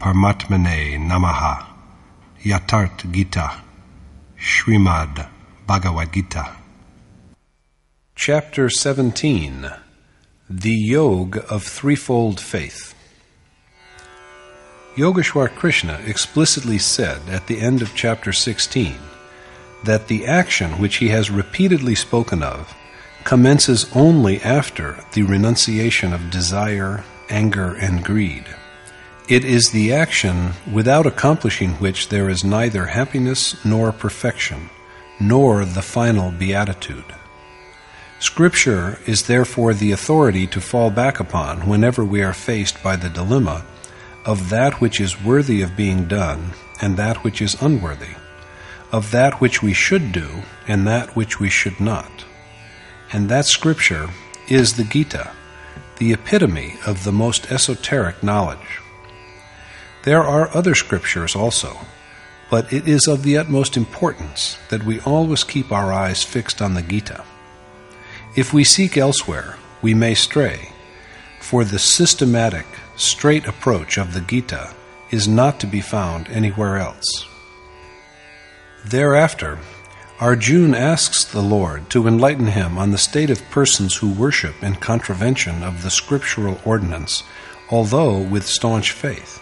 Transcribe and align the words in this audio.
Paramatmane 0.00 0.98
Namaha. 0.98 1.66
Yatharth 2.42 3.12
Gita. 3.12 3.60
Srimad 4.38 5.28
Bhagavad 5.66 6.10
Gita. 6.10 6.56
Chapter 8.16 8.70
17 8.70 9.70
The 10.48 10.70
Yoga 10.70 11.46
of 11.48 11.64
Threefold 11.64 12.40
Faith. 12.40 12.94
Yogeshwar 14.96 15.54
Krishna 15.54 16.00
explicitly 16.06 16.78
said 16.78 17.20
at 17.28 17.46
the 17.46 17.60
end 17.60 17.82
of 17.82 17.94
chapter 17.94 18.32
16 18.32 18.94
that 19.84 20.08
the 20.08 20.24
action 20.24 20.78
which 20.80 20.96
he 20.96 21.10
has 21.10 21.30
repeatedly 21.30 21.94
spoken 21.94 22.42
of 22.42 22.74
commences 23.24 23.84
only 23.94 24.40
after 24.40 25.04
the 25.12 25.24
renunciation 25.24 26.14
of 26.14 26.30
desire, 26.30 27.04
anger, 27.28 27.74
and 27.74 28.02
greed. 28.02 28.46
It 29.30 29.44
is 29.44 29.70
the 29.70 29.92
action 29.92 30.54
without 30.72 31.06
accomplishing 31.06 31.74
which 31.74 32.08
there 32.08 32.28
is 32.28 32.42
neither 32.42 32.86
happiness 32.86 33.64
nor 33.64 33.92
perfection, 33.92 34.70
nor 35.20 35.64
the 35.64 35.82
final 35.82 36.32
beatitude. 36.32 37.04
Scripture 38.18 38.98
is 39.06 39.28
therefore 39.28 39.72
the 39.72 39.92
authority 39.92 40.48
to 40.48 40.60
fall 40.60 40.90
back 40.90 41.20
upon 41.20 41.68
whenever 41.68 42.04
we 42.04 42.24
are 42.24 42.32
faced 42.32 42.82
by 42.82 42.96
the 42.96 43.08
dilemma 43.08 43.64
of 44.24 44.50
that 44.50 44.80
which 44.80 45.00
is 45.00 45.22
worthy 45.22 45.62
of 45.62 45.76
being 45.76 46.08
done 46.08 46.50
and 46.82 46.96
that 46.96 47.22
which 47.22 47.40
is 47.40 47.62
unworthy, 47.62 48.16
of 48.90 49.12
that 49.12 49.40
which 49.40 49.62
we 49.62 49.72
should 49.72 50.10
do 50.10 50.42
and 50.66 50.88
that 50.88 51.14
which 51.14 51.38
we 51.38 51.48
should 51.48 51.78
not. 51.78 52.24
And 53.12 53.28
that 53.28 53.46
Scripture 53.46 54.10
is 54.48 54.76
the 54.76 54.82
Gita, 54.82 55.30
the 55.98 56.12
epitome 56.12 56.80
of 56.84 57.04
the 57.04 57.12
most 57.12 57.52
esoteric 57.52 58.24
knowledge. 58.24 58.69
There 60.02 60.22
are 60.22 60.54
other 60.56 60.74
scriptures 60.74 61.36
also, 61.36 61.76
but 62.50 62.72
it 62.72 62.88
is 62.88 63.06
of 63.06 63.22
the 63.22 63.36
utmost 63.36 63.76
importance 63.76 64.58
that 64.70 64.84
we 64.84 65.00
always 65.00 65.44
keep 65.44 65.70
our 65.70 65.92
eyes 65.92 66.24
fixed 66.24 66.62
on 66.62 66.74
the 66.74 66.82
Gita. 66.82 67.24
If 68.34 68.52
we 68.52 68.64
seek 68.64 68.96
elsewhere, 68.96 69.56
we 69.82 69.92
may 69.92 70.14
stray, 70.14 70.70
for 71.40 71.64
the 71.64 71.78
systematic, 71.78 72.66
straight 72.96 73.46
approach 73.46 73.98
of 73.98 74.14
the 74.14 74.20
Gita 74.20 74.74
is 75.10 75.28
not 75.28 75.60
to 75.60 75.66
be 75.66 75.80
found 75.80 76.28
anywhere 76.28 76.76
else. 76.78 77.26
Thereafter, 78.86 79.58
Arjun 80.18 80.74
asks 80.74 81.24
the 81.24 81.42
Lord 81.42 81.90
to 81.90 82.06
enlighten 82.06 82.46
him 82.46 82.78
on 82.78 82.90
the 82.90 82.98
state 82.98 83.30
of 83.30 83.50
persons 83.50 83.96
who 83.96 84.12
worship 84.12 84.62
in 84.62 84.76
contravention 84.76 85.62
of 85.62 85.82
the 85.82 85.90
scriptural 85.90 86.60
ordinance, 86.64 87.22
although 87.70 88.18
with 88.18 88.46
staunch 88.46 88.92
faith. 88.92 89.40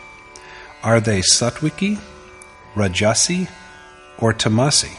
Are 0.83 1.01
they 1.01 1.21
Satwiki, 1.21 1.99
Rajasi, 2.75 3.49
or 4.19 4.33
Tamasi? 4.33 4.97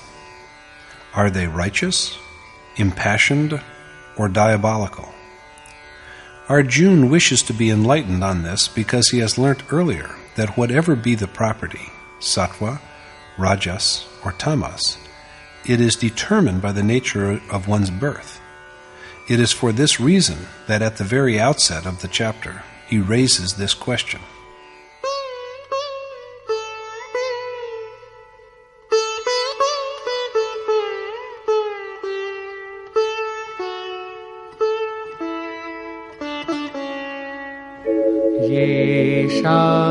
Are 1.14 1.30
they 1.30 1.48
righteous, 1.48 2.18
impassioned, 2.76 3.62
or 4.18 4.28
diabolical? 4.28 5.14
Arjun 6.50 7.10
wishes 7.10 7.42
to 7.44 7.54
be 7.54 7.70
enlightened 7.70 8.24
on 8.24 8.44
this 8.44 8.68
because 8.68 9.10
he 9.10 9.20
has 9.20 9.38
learnt 9.38 9.72
earlier 9.72 10.16
that 10.36 10.58
whatever 10.58 10.96
be 10.96 11.16
the 11.16 11.28
property, 11.28 11.92
sattva, 12.20 12.82
rajas, 13.38 14.06
or 14.26 14.34
tamas, 14.34 14.98
it 15.66 15.80
is 15.80 15.96
determined 15.96 16.62
by 16.62 16.72
the 16.72 16.84
nature 16.84 17.42
of 17.52 17.68
one's 17.68 17.90
birth. 17.90 18.42
It 19.30 19.40
is 19.40 19.52
for 19.52 19.72
this 19.72 20.00
reason 20.00 20.48
that 20.68 20.82
at 20.82 20.98
the 20.98 21.04
very 21.04 21.40
outset 21.40 21.86
of 21.86 22.02
the 22.02 22.08
chapter 22.08 22.64
he 22.88 23.00
raises 23.00 23.54
this 23.54 23.74
question. 23.74 24.20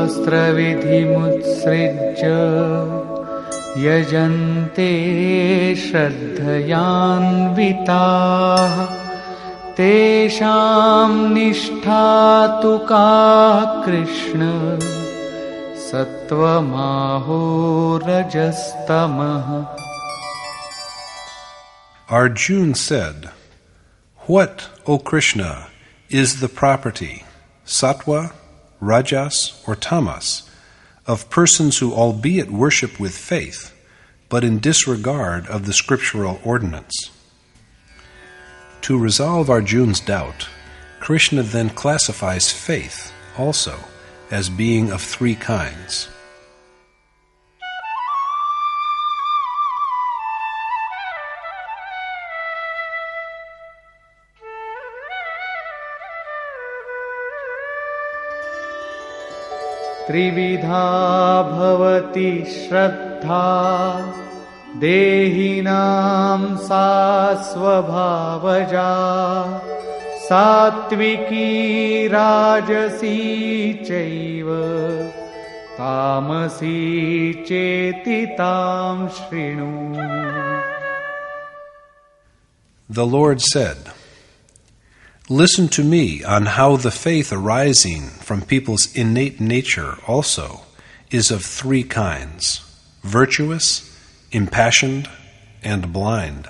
शास्त्रविधिमुत्सृज्य 0.09 0.65
यजन्ते 3.77 4.91
श्रद्धयान्विताः। 5.75 6.65
तेषां 9.75 11.33
निष्ठा 11.33 12.47
तु 12.61 12.77
का 12.77 13.63
Krishna? 13.85 14.39
सत्त्वमाहोरजस्तमः 15.75 16.65
Arjun 22.11 22.73
said, 22.73 23.29
What, 24.27 24.57
O 24.87 24.97
Krishna, 25.11 25.67
is 26.09 26.41
the 26.41 26.49
property, 26.49 27.23
sattva, 27.67 28.31
rajas, 28.79 29.61
or 29.67 29.75
tamas, 29.75 30.49
of 31.05 31.29
persons 31.29 31.79
who, 31.79 31.93
albeit 31.93 32.51
worship 32.51 32.99
with 32.99 33.17
faith, 33.17 33.75
but 34.29 34.43
in 34.43 34.59
disregard 34.59 35.47
of 35.47 35.65
the 35.65 35.73
scriptural 35.73 36.39
ordinance? 36.43 37.11
To 38.81 38.97
resolve 38.97 39.49
Arjun's 39.49 39.99
doubt, 39.99 40.47
Krishna 40.99 41.43
then 41.43 41.69
classifies 41.69 42.51
faith 42.51 43.13
also 43.37 43.79
as 44.31 44.49
being 44.49 44.91
of 44.91 45.01
three 45.01 45.35
kinds. 45.35 46.09
त्रिविधा 60.09 60.85
भवति 61.41 62.31
श्रद्धा। 62.47 63.43
देहिनां 64.77 66.57
सा 66.57 67.33
स्वभावजा 67.33 68.91
सात्विकी 70.17 71.47
राजसी 72.07 73.17
चैव। 73.73 74.47
तामसी 75.73 77.33
चेति 77.33 78.25
तां 78.25 79.07
शृणु। 79.07 79.93
The 82.95 83.05
Lord 83.15 83.39
said, 83.55 83.98
Listen 85.31 85.67
to 85.67 85.83
me 85.83 86.23
on 86.23 86.47
how 86.47 86.75
the 86.75 86.89
faith 86.89 87.31
arising 87.31 88.07
from 88.07 88.41
people's 88.41 88.91
innate 88.95 89.39
nature 89.39 89.99
also 90.07 90.61
is 91.11 91.29
of 91.29 91.45
three 91.45 91.83
kinds 91.83 92.65
virtuous, 93.03 93.95
impassioned, 94.31 95.07
and 95.63 95.93
blind. 95.93 96.47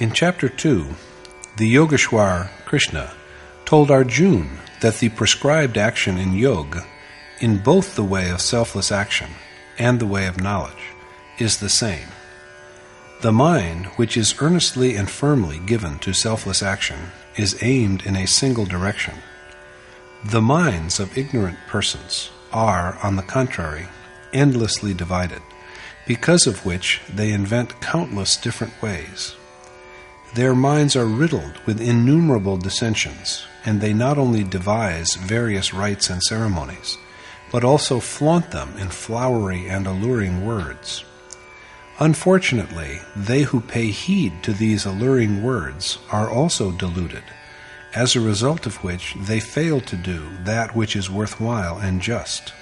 In 0.00 0.10
chapter 0.10 0.48
2, 0.48 0.86
the 1.56 1.72
Yogeshwar 1.72 2.50
Krishna 2.64 3.12
told 3.64 3.92
Arjun 3.92 4.58
that 4.80 4.98
the 4.98 5.10
prescribed 5.10 5.78
action 5.78 6.18
in 6.18 6.34
yoga, 6.34 6.84
in 7.38 7.62
both 7.62 7.94
the 7.94 8.02
way 8.02 8.28
of 8.28 8.40
selfless 8.40 8.90
action 8.90 9.30
and 9.78 10.00
the 10.00 10.06
way 10.06 10.26
of 10.26 10.42
knowledge, 10.42 10.82
is 11.38 11.58
the 11.58 11.68
same. 11.68 12.08
The 13.20 13.32
mind, 13.32 13.86
which 13.96 14.16
is 14.16 14.36
earnestly 14.38 14.94
and 14.94 15.10
firmly 15.10 15.58
given 15.58 15.98
to 16.00 16.12
selfless 16.12 16.62
action, 16.62 17.10
is 17.36 17.60
aimed 17.62 18.06
in 18.06 18.14
a 18.14 18.28
single 18.28 18.64
direction. 18.64 19.14
The 20.24 20.40
minds 20.40 21.00
of 21.00 21.18
ignorant 21.18 21.58
persons 21.66 22.30
are, 22.52 22.96
on 23.02 23.16
the 23.16 23.22
contrary, 23.24 23.88
endlessly 24.32 24.94
divided, 24.94 25.42
because 26.06 26.46
of 26.46 26.64
which 26.64 27.00
they 27.12 27.32
invent 27.32 27.80
countless 27.80 28.36
different 28.36 28.80
ways. 28.80 29.34
Their 30.34 30.54
minds 30.54 30.94
are 30.94 31.06
riddled 31.06 31.58
with 31.66 31.80
innumerable 31.80 32.56
dissensions, 32.56 33.44
and 33.64 33.80
they 33.80 33.94
not 33.94 34.16
only 34.16 34.44
devise 34.44 35.16
various 35.16 35.74
rites 35.74 36.08
and 36.08 36.22
ceremonies, 36.22 36.96
but 37.50 37.64
also 37.64 37.98
flaunt 37.98 38.52
them 38.52 38.76
in 38.78 38.90
flowery 38.90 39.66
and 39.66 39.88
alluring 39.88 40.46
words. 40.46 41.02
Unfortunately, 42.00 43.00
they 43.16 43.42
who 43.42 43.60
pay 43.60 43.90
heed 43.90 44.42
to 44.44 44.52
these 44.52 44.86
alluring 44.86 45.42
words 45.42 45.98
are 46.12 46.30
also 46.30 46.70
deluded, 46.70 47.24
as 47.92 48.14
a 48.14 48.20
result 48.20 48.66
of 48.66 48.84
which 48.84 49.16
they 49.18 49.40
fail 49.40 49.80
to 49.80 49.96
do 49.96 50.28
that 50.44 50.76
which 50.76 50.94
is 50.94 51.10
worthwhile 51.10 51.78
and 51.78 52.00
just. 52.00 52.52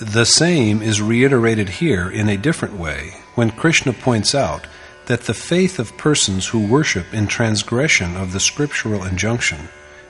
The 0.00 0.24
same 0.24 0.80
is 0.80 1.02
reiterated 1.02 1.68
here 1.68 2.08
in 2.08 2.28
a 2.28 2.36
different 2.36 2.74
way 2.74 3.14
when 3.34 3.50
Krishna 3.50 3.92
points 3.92 4.32
out 4.34 4.68
that 5.06 5.22
the 5.22 5.34
faith 5.34 5.80
of 5.80 5.96
persons 5.96 6.46
who 6.46 6.64
worship 6.64 7.12
in 7.12 7.26
transgression 7.26 8.16
of 8.16 8.32
the 8.32 8.40
scriptural 8.40 9.02
injunction 9.02 9.68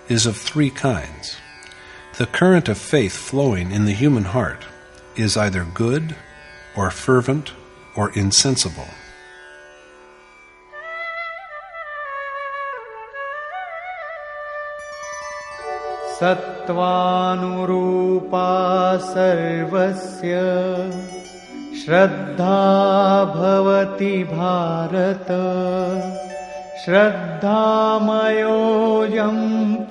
is 0.09 0.27
of 0.27 0.37
three 0.37 0.69
kinds. 0.69 1.37
The 2.19 2.27
current 2.27 2.69
of 2.69 2.77
faith 2.77 3.17
flowing 3.17 3.71
in 3.71 3.87
the 3.87 3.95
human 3.95 4.25
heart 4.25 4.67
is 5.17 5.39
either 5.39 5.65
good 5.65 6.17
or 6.77 6.91
fervent 6.91 7.53
or 7.97 8.11
insensible. 8.17 8.89
सत्त्वानुरूपा 16.23 17.31
सर्वस्य 19.07 20.35
श्रद्धा 21.83 22.59
भवति 23.35 24.13
भारत 24.29 25.33
श्रद्धामयोऽयं 26.85 27.49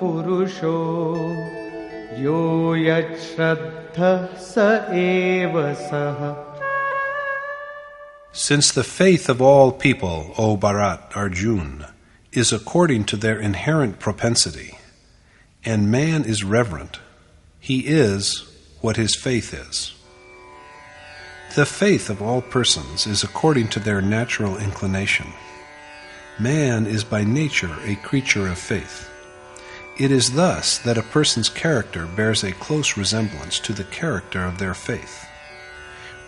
पुरुषो 0.00 0.78
यो 2.22 2.40
यच्छ्रद्धः 2.76 4.24
स 4.46 4.66
एव 5.02 5.60
सः 5.82 6.24
Since 8.34 8.72
the 8.72 8.84
faith 8.84 9.28
of 9.28 9.42
all 9.42 9.72
people, 9.72 10.32
O 10.38 10.56
Bharat 10.56 11.14
Arjun, 11.14 11.84
is 12.32 12.50
according 12.50 13.04
to 13.04 13.16
their 13.18 13.38
inherent 13.38 13.98
propensity, 13.98 14.78
and 15.66 15.90
man 15.90 16.24
is 16.24 16.42
reverent, 16.42 16.98
he 17.60 17.80
is 17.80 18.44
what 18.80 18.96
his 18.96 19.14
faith 19.14 19.52
is. 19.52 19.92
The 21.54 21.66
faith 21.66 22.08
of 22.08 22.22
all 22.22 22.40
persons 22.40 23.06
is 23.06 23.22
according 23.22 23.68
to 23.68 23.80
their 23.80 24.00
natural 24.00 24.56
inclination. 24.56 25.26
Man 26.40 26.86
is 26.86 27.04
by 27.04 27.24
nature 27.24 27.76
a 27.84 27.96
creature 27.96 28.48
of 28.48 28.56
faith. 28.56 29.10
It 29.98 30.10
is 30.10 30.32
thus 30.32 30.78
that 30.78 30.96
a 30.96 31.02
person's 31.02 31.50
character 31.50 32.06
bears 32.06 32.42
a 32.42 32.52
close 32.52 32.96
resemblance 32.96 33.58
to 33.60 33.74
the 33.74 33.84
character 33.84 34.42
of 34.42 34.58
their 34.58 34.72
faith. 34.72 35.26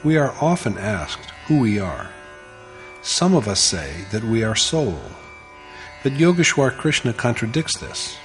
We 0.05 0.19
are 0.19 0.35
often 0.39 0.77
asked 0.77 1.31
who 1.47 1.61
we 1.61 1.81
are. 1.81 2.11
Some 3.01 3.35
of 3.35 3.49
us 3.49 3.61
say 3.61 4.05
that 4.13 4.23
we 4.23 4.45
are 4.45 4.55
soul, 4.55 5.01
but 6.03 6.13
Yogeshwar 6.13 6.77
Krishna 6.77 7.15
contradicts 7.15 7.79
this. 7.79 8.19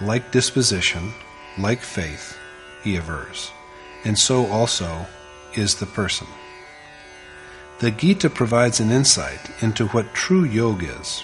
Like 0.00 0.32
disposition, 0.32 1.12
like 1.56 1.82
faith, 1.82 2.36
he 2.82 2.96
avers, 2.96 3.52
and 4.04 4.18
so 4.18 4.46
also 4.46 5.06
is 5.54 5.76
the 5.76 5.86
person. 5.86 6.26
The 7.78 7.92
Gita 7.92 8.28
provides 8.28 8.80
an 8.80 8.90
insight 8.90 9.50
into 9.62 9.86
what 9.88 10.14
true 10.14 10.44
yoga 10.44 10.98
is. 11.00 11.22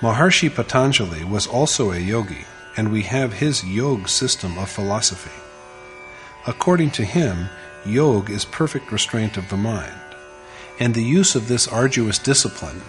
Maharshi 0.00 0.54
Patanjali 0.54 1.24
was 1.24 1.48
also 1.48 1.90
a 1.90 1.98
yogi, 1.98 2.44
and 2.76 2.92
we 2.92 3.02
have 3.02 3.32
his 3.32 3.64
yoga 3.64 4.06
system 4.06 4.56
of 4.56 4.70
philosophy. 4.70 5.42
According 6.46 6.92
to 6.92 7.04
him, 7.04 7.48
yoga 7.86 8.32
is 8.32 8.44
perfect 8.44 8.90
restraint 8.90 9.36
of 9.36 9.48
the 9.48 9.56
mind, 9.56 10.00
and 10.78 10.94
the 10.94 11.04
use 11.04 11.34
of 11.34 11.48
this 11.48 11.68
arduous 11.68 12.18
discipline 12.18 12.82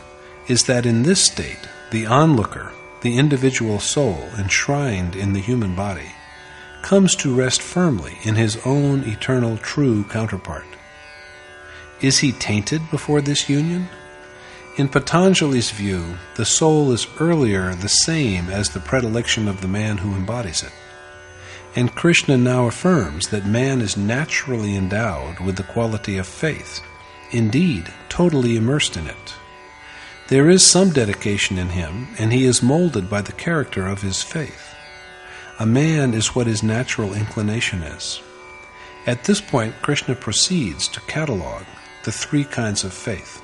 is 0.47 0.65
that 0.65 0.85
in 0.85 1.03
this 1.03 1.23
state, 1.23 1.67
the 1.91 2.05
onlooker, 2.05 2.71
the 3.01 3.17
individual 3.17 3.79
soul 3.79 4.29
enshrined 4.37 5.15
in 5.15 5.33
the 5.33 5.39
human 5.39 5.75
body, 5.75 6.11
comes 6.81 7.15
to 7.15 7.35
rest 7.35 7.61
firmly 7.61 8.17
in 8.23 8.35
his 8.35 8.57
own 8.65 9.03
eternal 9.03 9.57
true 9.57 10.03
counterpart. 10.03 10.65
Is 12.01 12.19
he 12.19 12.31
tainted 12.31 12.81
before 12.91 13.21
this 13.21 13.49
union? 13.49 13.87
In 14.77 14.89
Patanjali's 14.89 15.71
view, 15.71 16.17
the 16.35 16.45
soul 16.45 16.91
is 16.91 17.07
earlier 17.19 17.73
the 17.73 17.87
same 17.87 18.49
as 18.49 18.69
the 18.69 18.81
predilection 18.81 19.47
of 19.47 19.61
the 19.61 19.67
man 19.67 19.97
who 19.97 20.13
embodies 20.13 20.63
it. 20.63 20.73
And 21.75 21.93
Krishna 21.93 22.37
now 22.37 22.67
affirms 22.67 23.27
that 23.27 23.45
man 23.45 23.81
is 23.81 23.97
naturally 23.97 24.75
endowed 24.75 25.41
with 25.41 25.57
the 25.57 25.63
quality 25.63 26.17
of 26.17 26.25
faith, 26.25 26.81
indeed, 27.31 27.91
totally 28.07 28.55
immersed 28.55 28.95
in 28.95 29.07
it. 29.07 29.35
There 30.29 30.49
is 30.49 30.65
some 30.65 30.91
dedication 30.91 31.57
in 31.57 31.69
him, 31.69 32.07
and 32.17 32.31
he 32.31 32.45
is 32.45 32.63
molded 32.63 33.09
by 33.09 33.21
the 33.21 33.33
character 33.33 33.85
of 33.85 34.01
his 34.01 34.23
faith. 34.23 34.73
A 35.59 35.65
man 35.65 36.13
is 36.13 36.33
what 36.33 36.47
his 36.47 36.63
natural 36.63 37.13
inclination 37.13 37.83
is. 37.83 38.21
At 39.05 39.25
this 39.25 39.41
point, 39.41 39.75
Krishna 39.81 40.15
proceeds 40.15 40.87
to 40.87 41.01
catalogue 41.01 41.65
the 42.05 42.11
three 42.11 42.45
kinds 42.45 42.83
of 42.83 42.93
faith. 42.93 43.41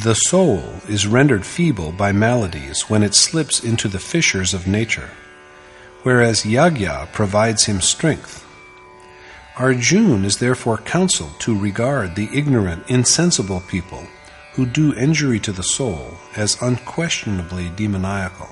The 0.03 0.13
soul 0.13 0.61
is 0.87 1.07
rendered 1.07 1.45
feeble 1.45 1.91
by 1.91 2.11
maladies 2.11 2.83
when 2.83 3.01
it 3.01 3.15
slips 3.15 3.63
into 3.63 3.87
the 3.87 3.99
fissures 3.99 4.53
of 4.53 4.67
nature, 4.67 5.09
whereas 6.03 6.43
Yagya 6.43 7.11
provides 7.13 7.65
him 7.65 7.81
strength. 7.81 8.45
Arjun 9.57 10.23
is 10.23 10.37
therefore 10.37 10.77
counseled 10.77 11.39
to 11.39 11.57
regard 11.57 12.15
the 12.15 12.29
ignorant, 12.31 12.87
insensible 12.87 13.61
people 13.67 14.05
who 14.57 14.65
do 14.65 14.91
injury 14.95 15.39
to 15.39 15.51
the 15.51 15.61
soul 15.61 16.17
as 16.35 16.59
unquestionably 16.63 17.69
demoniacal. 17.75 18.49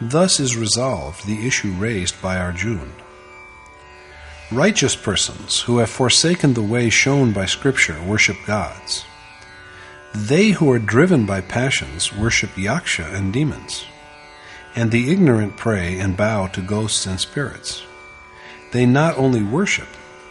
Thus 0.00 0.40
is 0.40 0.56
resolved 0.56 1.26
the 1.26 1.46
issue 1.46 1.72
raised 1.72 2.20
by 2.22 2.38
Arjun. 2.38 2.90
Righteous 4.50 4.96
persons 4.96 5.60
who 5.60 5.76
have 5.76 5.90
forsaken 5.90 6.54
the 6.54 6.62
way 6.62 6.88
shown 6.88 7.32
by 7.32 7.44
Scripture 7.44 8.02
worship 8.02 8.38
gods. 8.46 9.04
They 10.14 10.52
who 10.52 10.70
are 10.70 10.78
driven 10.78 11.26
by 11.26 11.42
passions 11.42 12.16
worship 12.16 12.52
yaksha 12.52 13.12
and 13.12 13.30
demons. 13.30 13.84
And 14.74 14.90
the 14.90 15.12
ignorant 15.12 15.58
pray 15.58 15.98
and 15.98 16.16
bow 16.16 16.46
to 16.46 16.62
ghosts 16.62 17.04
and 17.04 17.20
spirits. 17.20 17.82
They 18.72 18.86
not 18.86 19.18
only 19.18 19.42
worship, 19.42 19.88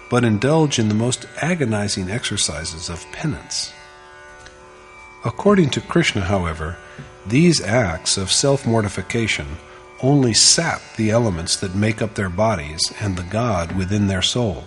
but 0.10 0.26
indulge 0.26 0.80
in 0.80 0.88
the 0.88 0.96
most 0.96 1.28
agonizing 1.44 2.10
exercises 2.10 2.90
of 2.90 3.06
penance. 3.12 3.72
According 5.26 5.72
to 5.72 5.82
Krishna, 5.82 6.22
however, 6.22 6.78
these 7.26 7.62
acts 7.62 8.18
of 8.18 8.32
self 8.32 8.66
mortification 8.66 9.58
only 10.02 10.34
sap 10.34 10.82
the 10.96 11.10
elements 11.10 11.58
that 11.58 11.76
make 11.76 12.02
up 12.02 12.14
their 12.16 12.30
bodies 12.30 12.94
and 13.00 13.18
the 13.18 13.24
God 13.24 13.72
within 13.74 14.08
their 14.08 14.22
soul. 14.22 14.66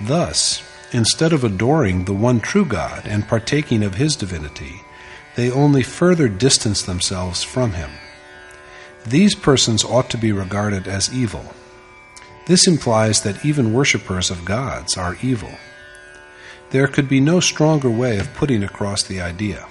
Thus, 0.00 0.62
instead 0.92 1.32
of 1.32 1.44
adoring 1.44 2.04
the 2.04 2.14
one 2.14 2.40
true 2.40 2.64
God 2.64 3.06
and 3.06 3.28
partaking 3.28 3.82
of 3.82 3.96
his 3.96 4.16
divinity, 4.16 4.82
they 5.36 5.50
only 5.50 5.82
further 5.82 6.28
distance 6.28 6.82
themselves 6.82 7.42
from 7.42 7.72
him. 7.72 7.90
These 9.06 9.34
persons 9.34 9.84
ought 9.84 10.10
to 10.10 10.18
be 10.18 10.32
regarded 10.32 10.86
as 10.86 11.12
evil. 11.12 11.54
This 12.46 12.66
implies 12.66 13.22
that 13.22 13.44
even 13.44 13.72
worshippers 13.72 14.30
of 14.30 14.44
gods 14.44 14.96
are 14.96 15.16
evil. 15.22 15.52
There 16.70 16.86
could 16.86 17.08
be 17.08 17.20
no 17.20 17.40
stronger 17.40 17.90
way 17.90 18.18
of 18.18 18.32
putting 18.34 18.62
across 18.62 19.02
the 19.02 19.20
idea. 19.20 19.66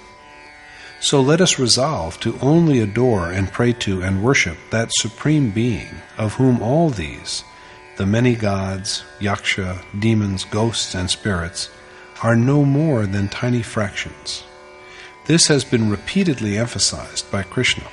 So 1.00 1.22
let 1.22 1.40
us 1.40 1.58
resolve 1.58 2.20
to 2.20 2.38
only 2.40 2.80
adore 2.80 3.30
and 3.30 3.50
pray 3.50 3.72
to 3.84 4.02
and 4.02 4.22
worship 4.22 4.58
that 4.70 4.90
Supreme 4.92 5.50
Being 5.50 6.02
of 6.18 6.34
whom 6.34 6.62
all 6.62 6.90
these, 6.90 7.42
the 7.96 8.04
many 8.04 8.34
gods, 8.34 9.02
yaksha, 9.18 9.82
demons, 9.98 10.44
ghosts, 10.44 10.94
and 10.94 11.10
spirits, 11.10 11.70
are 12.22 12.36
no 12.36 12.66
more 12.66 13.06
than 13.06 13.28
tiny 13.28 13.62
fractions. 13.62 14.44
This 15.24 15.46
has 15.46 15.64
been 15.64 15.88
repeatedly 15.88 16.58
emphasized 16.58 17.30
by 17.30 17.44
Krishna. 17.44 17.84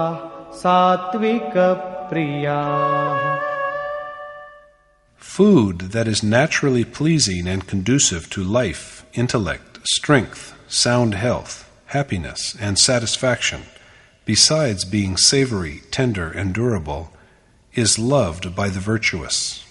सात्विकप्रियाः 0.62 1.54
Food 5.36 5.78
that 5.92 6.08
is 6.08 6.24
naturally 6.24 6.86
pleasing 6.86 7.46
and 7.46 7.68
conducive 7.68 8.30
to 8.30 8.42
life, 8.42 9.06
intellect, 9.14 9.80
strength, 9.84 10.56
sound 10.70 11.14
health, 11.14 11.70
happiness, 11.88 12.56
and 12.58 12.80
satisfaction, 12.80 13.64
besides 14.24 14.86
being 14.86 15.18
savory, 15.18 15.82
tender, 15.92 16.30
and 16.30 16.54
durable, 16.54 17.12
is 17.75 17.99
loved 17.99 18.55
by 18.57 18.69
the 18.69 18.81
virtuous. 18.81 19.65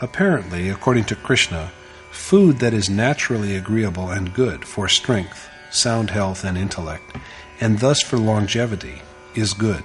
Apparently, 0.00 0.68
according 0.68 1.04
to 1.04 1.14
Krishna, 1.14 1.70
food 2.10 2.58
that 2.58 2.74
is 2.74 2.88
naturally 2.88 3.54
agreeable 3.54 4.10
and 4.10 4.34
good 4.34 4.64
for 4.64 4.88
strength, 4.88 5.48
sound 5.70 6.10
health, 6.10 6.44
and 6.44 6.56
intellect, 6.56 7.16
and 7.60 7.78
thus 7.78 8.02
for 8.02 8.16
longevity, 8.16 9.02
is 9.34 9.52
good, 9.52 9.84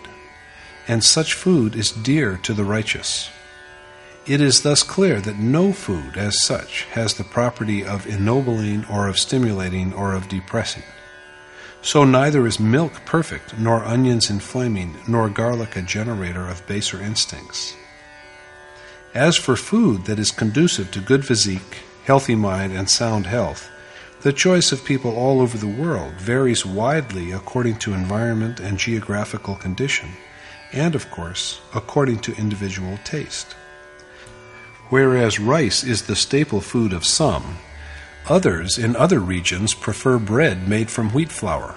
and 0.87 1.03
such 1.03 1.33
food 1.33 1.75
is 1.75 1.91
dear 1.91 2.37
to 2.43 2.53
the 2.53 2.63
righteous. 2.63 3.29
It 4.25 4.41
is 4.41 4.61
thus 4.61 4.83
clear 4.83 5.21
that 5.21 5.37
no 5.37 5.71
food, 5.71 6.17
as 6.17 6.43
such, 6.43 6.83
has 6.91 7.13
the 7.13 7.23
property 7.23 7.85
of 7.85 8.07
ennobling 8.07 8.85
or 8.85 9.07
of 9.07 9.19
stimulating 9.19 9.93
or 9.93 10.13
of 10.13 10.27
depressing. 10.27 10.83
So 11.87 12.03
neither 12.03 12.45
is 12.45 12.59
milk 12.59 13.05
perfect, 13.05 13.57
nor 13.57 13.85
onions 13.85 14.29
inflaming, 14.29 14.97
nor 15.07 15.29
garlic 15.29 15.77
a 15.77 15.81
generator 15.81 16.45
of 16.45 16.67
baser 16.67 17.01
instincts. 17.01 17.77
As 19.13 19.37
for 19.37 19.55
food 19.55 20.03
that 20.03 20.19
is 20.19 20.29
conducive 20.29 20.91
to 20.91 20.99
good 20.99 21.25
physique, 21.25 21.85
healthy 22.03 22.35
mind, 22.35 22.73
and 22.73 22.89
sound 22.89 23.25
health, 23.25 23.69
the 24.19 24.33
choice 24.33 24.73
of 24.73 24.83
people 24.83 25.15
all 25.15 25.39
over 25.39 25.57
the 25.57 25.81
world 25.81 26.11
varies 26.15 26.65
widely 26.65 27.31
according 27.31 27.77
to 27.77 27.93
environment 27.93 28.59
and 28.59 28.77
geographical 28.77 29.55
condition, 29.55 30.09
and 30.73 30.93
of 30.93 31.09
course, 31.09 31.61
according 31.73 32.19
to 32.19 32.35
individual 32.35 32.99
taste. 33.05 33.55
Whereas 34.89 35.39
rice 35.39 35.85
is 35.85 36.01
the 36.01 36.17
staple 36.17 36.59
food 36.59 36.91
of 36.91 37.05
some, 37.05 37.59
Others 38.29 38.77
in 38.77 38.95
other 38.95 39.19
regions 39.19 39.73
prefer 39.73 40.19
bread 40.19 40.67
made 40.67 40.89
from 40.89 41.11
wheat 41.11 41.31
flour. 41.31 41.75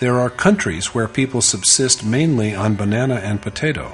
There 0.00 0.18
are 0.18 0.30
countries 0.30 0.94
where 0.94 1.06
people 1.06 1.40
subsist 1.40 2.04
mainly 2.04 2.54
on 2.54 2.74
banana 2.74 3.16
and 3.16 3.40
potato. 3.40 3.92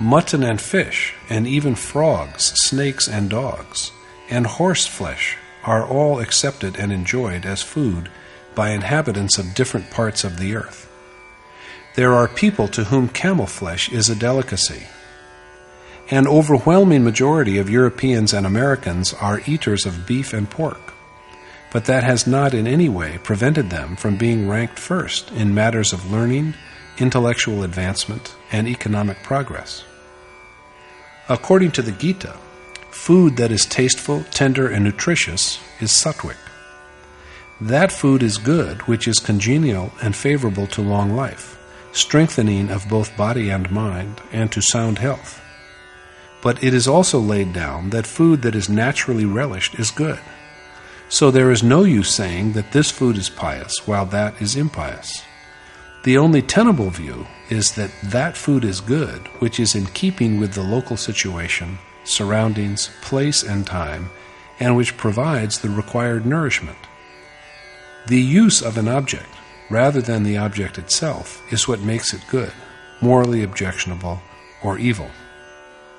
Mutton 0.00 0.42
and 0.42 0.60
fish, 0.60 1.14
and 1.28 1.46
even 1.46 1.76
frogs, 1.76 2.52
snakes, 2.56 3.06
and 3.06 3.30
dogs, 3.30 3.92
and 4.28 4.46
horse 4.46 4.86
flesh 4.86 5.36
are 5.62 5.86
all 5.86 6.18
accepted 6.18 6.76
and 6.76 6.90
enjoyed 6.90 7.46
as 7.46 7.62
food 7.62 8.10
by 8.54 8.70
inhabitants 8.70 9.38
of 9.38 9.54
different 9.54 9.90
parts 9.90 10.24
of 10.24 10.38
the 10.38 10.56
earth. 10.56 10.90
There 11.94 12.14
are 12.14 12.26
people 12.26 12.66
to 12.68 12.84
whom 12.84 13.08
camel 13.08 13.46
flesh 13.46 13.92
is 13.92 14.08
a 14.08 14.16
delicacy. 14.16 14.86
An 16.12 16.28
overwhelming 16.28 17.04
majority 17.04 17.56
of 17.56 17.70
Europeans 17.70 18.34
and 18.34 18.44
Americans 18.44 19.14
are 19.14 19.40
eaters 19.46 19.86
of 19.86 20.06
beef 20.06 20.34
and 20.34 20.50
pork, 20.50 20.92
but 21.72 21.86
that 21.86 22.04
has 22.04 22.26
not 22.26 22.52
in 22.52 22.66
any 22.66 22.86
way 22.86 23.18
prevented 23.22 23.70
them 23.70 23.96
from 23.96 24.18
being 24.18 24.46
ranked 24.46 24.78
first 24.78 25.30
in 25.30 25.54
matters 25.54 25.90
of 25.90 26.12
learning, 26.12 26.52
intellectual 26.98 27.62
advancement, 27.62 28.34
and 28.52 28.68
economic 28.68 29.22
progress. 29.22 29.84
According 31.30 31.70
to 31.70 31.82
the 31.82 31.92
Gita, 31.92 32.36
food 32.90 33.38
that 33.38 33.50
is 33.50 33.64
tasteful, 33.64 34.22
tender, 34.24 34.68
and 34.68 34.84
nutritious 34.84 35.60
is 35.80 35.92
sattvic. 35.92 36.36
That 37.58 37.90
food 37.90 38.22
is 38.22 38.36
good 38.36 38.82
which 38.82 39.08
is 39.08 39.18
congenial 39.18 39.94
and 40.02 40.14
favorable 40.14 40.66
to 40.66 40.82
long 40.82 41.16
life, 41.16 41.58
strengthening 41.92 42.68
of 42.68 42.86
both 42.86 43.16
body 43.16 43.48
and 43.48 43.70
mind, 43.70 44.20
and 44.30 44.52
to 44.52 44.60
sound 44.60 44.98
health. 44.98 45.41
But 46.42 46.62
it 46.62 46.74
is 46.74 46.88
also 46.88 47.20
laid 47.20 47.52
down 47.52 47.90
that 47.90 48.06
food 48.06 48.42
that 48.42 48.54
is 48.54 48.68
naturally 48.68 49.24
relished 49.24 49.78
is 49.78 49.90
good. 49.90 50.18
So 51.08 51.30
there 51.30 51.50
is 51.50 51.62
no 51.62 51.84
use 51.84 52.10
saying 52.10 52.52
that 52.52 52.72
this 52.72 52.90
food 52.90 53.16
is 53.16 53.30
pious 53.30 53.86
while 53.86 54.06
that 54.06 54.40
is 54.42 54.56
impious. 54.56 55.22
The 56.04 56.18
only 56.18 56.42
tenable 56.42 56.90
view 56.90 57.28
is 57.48 57.72
that 57.72 57.92
that 58.02 58.36
food 58.36 58.64
is 58.64 58.80
good 58.80 59.20
which 59.38 59.60
is 59.60 59.76
in 59.76 59.86
keeping 59.86 60.40
with 60.40 60.54
the 60.54 60.62
local 60.62 60.96
situation, 60.96 61.78
surroundings, 62.04 62.90
place, 63.02 63.44
and 63.44 63.64
time, 63.64 64.10
and 64.58 64.76
which 64.76 64.96
provides 64.96 65.60
the 65.60 65.70
required 65.70 66.26
nourishment. 66.26 66.78
The 68.08 68.20
use 68.20 68.62
of 68.62 68.78
an 68.78 68.88
object, 68.88 69.28
rather 69.70 70.02
than 70.02 70.24
the 70.24 70.38
object 70.38 70.76
itself, 70.76 71.40
is 71.52 71.68
what 71.68 71.80
makes 71.80 72.12
it 72.12 72.26
good, 72.28 72.52
morally 73.00 73.44
objectionable, 73.44 74.20
or 74.62 74.78
evil. 74.78 75.10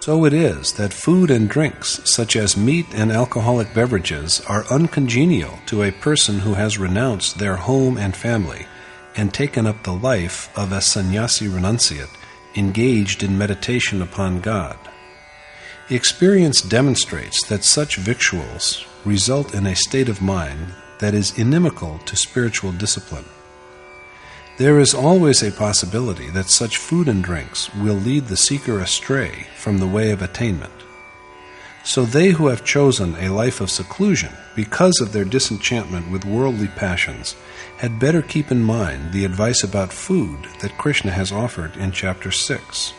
So 0.03 0.25
it 0.25 0.33
is 0.33 0.73
that 0.73 0.91
food 0.91 1.31
and 1.31 1.47
drinks, 1.47 2.01
such 2.03 2.35
as 2.35 2.57
meat 2.57 2.87
and 2.93 3.09
alcoholic 3.09 3.73
beverages, 3.73 4.41
are 4.49 4.65
uncongenial 4.69 5.59
to 5.67 5.81
a 5.81 5.93
person 5.93 6.39
who 6.39 6.55
has 6.55 6.77
renounced 6.77 7.37
their 7.37 7.55
home 7.55 7.97
and 7.97 8.13
family 8.13 8.67
and 9.15 9.33
taken 9.33 9.65
up 9.65 9.83
the 9.83 9.93
life 9.93 10.49
of 10.57 10.73
a 10.73 10.81
sannyasi 10.81 11.47
renunciate 11.47 12.09
engaged 12.53 13.23
in 13.23 13.37
meditation 13.37 14.01
upon 14.01 14.41
God. 14.41 14.77
Experience 15.89 16.61
demonstrates 16.61 17.47
that 17.47 17.63
such 17.63 17.95
victuals 17.95 18.85
result 19.05 19.55
in 19.55 19.65
a 19.65 19.73
state 19.73 20.09
of 20.09 20.21
mind 20.21 20.73
that 20.99 21.13
is 21.13 21.39
inimical 21.39 21.99
to 21.99 22.17
spiritual 22.17 22.73
discipline. 22.73 23.23
There 24.57 24.79
is 24.79 24.93
always 24.93 25.41
a 25.41 25.51
possibility 25.51 26.29
that 26.29 26.47
such 26.47 26.77
food 26.77 27.07
and 27.07 27.23
drinks 27.23 27.73
will 27.73 27.95
lead 27.95 28.27
the 28.27 28.37
seeker 28.37 28.79
astray 28.79 29.47
from 29.57 29.79
the 29.79 29.87
way 29.87 30.11
of 30.11 30.21
attainment. 30.21 30.73
So 31.83 32.05
they 32.05 32.29
who 32.29 32.47
have 32.47 32.63
chosen 32.63 33.15
a 33.15 33.33
life 33.33 33.61
of 33.61 33.71
seclusion 33.71 34.31
because 34.55 35.01
of 35.01 35.11
their 35.11 35.25
disenchantment 35.25 36.11
with 36.11 36.23
worldly 36.23 36.67
passions 36.67 37.35
had 37.77 37.99
better 37.99 38.21
keep 38.21 38.51
in 38.51 38.61
mind 38.61 39.11
the 39.11 39.25
advice 39.25 39.63
about 39.63 39.91
food 39.91 40.47
that 40.61 40.77
Krishna 40.77 41.11
has 41.11 41.31
offered 41.31 41.75
in 41.75 41.91
chapter 41.91 42.29
6. 42.29 42.93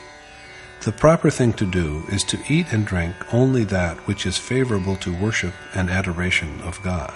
The 0.83 0.93
proper 0.93 1.31
thing 1.31 1.53
to 1.55 1.65
do 1.65 2.05
is 2.11 2.25
to 2.25 2.39
eat 2.49 2.73
and 2.73 2.85
drink 2.85 3.15
only 3.33 3.63
that 3.65 3.97
which 4.09 4.27
is 4.27 4.37
favorable 4.37 4.97
to 4.97 5.17
worship 5.17 5.55
and 5.73 5.89
adoration 5.89 6.61
of 6.63 6.83
God. 6.83 7.15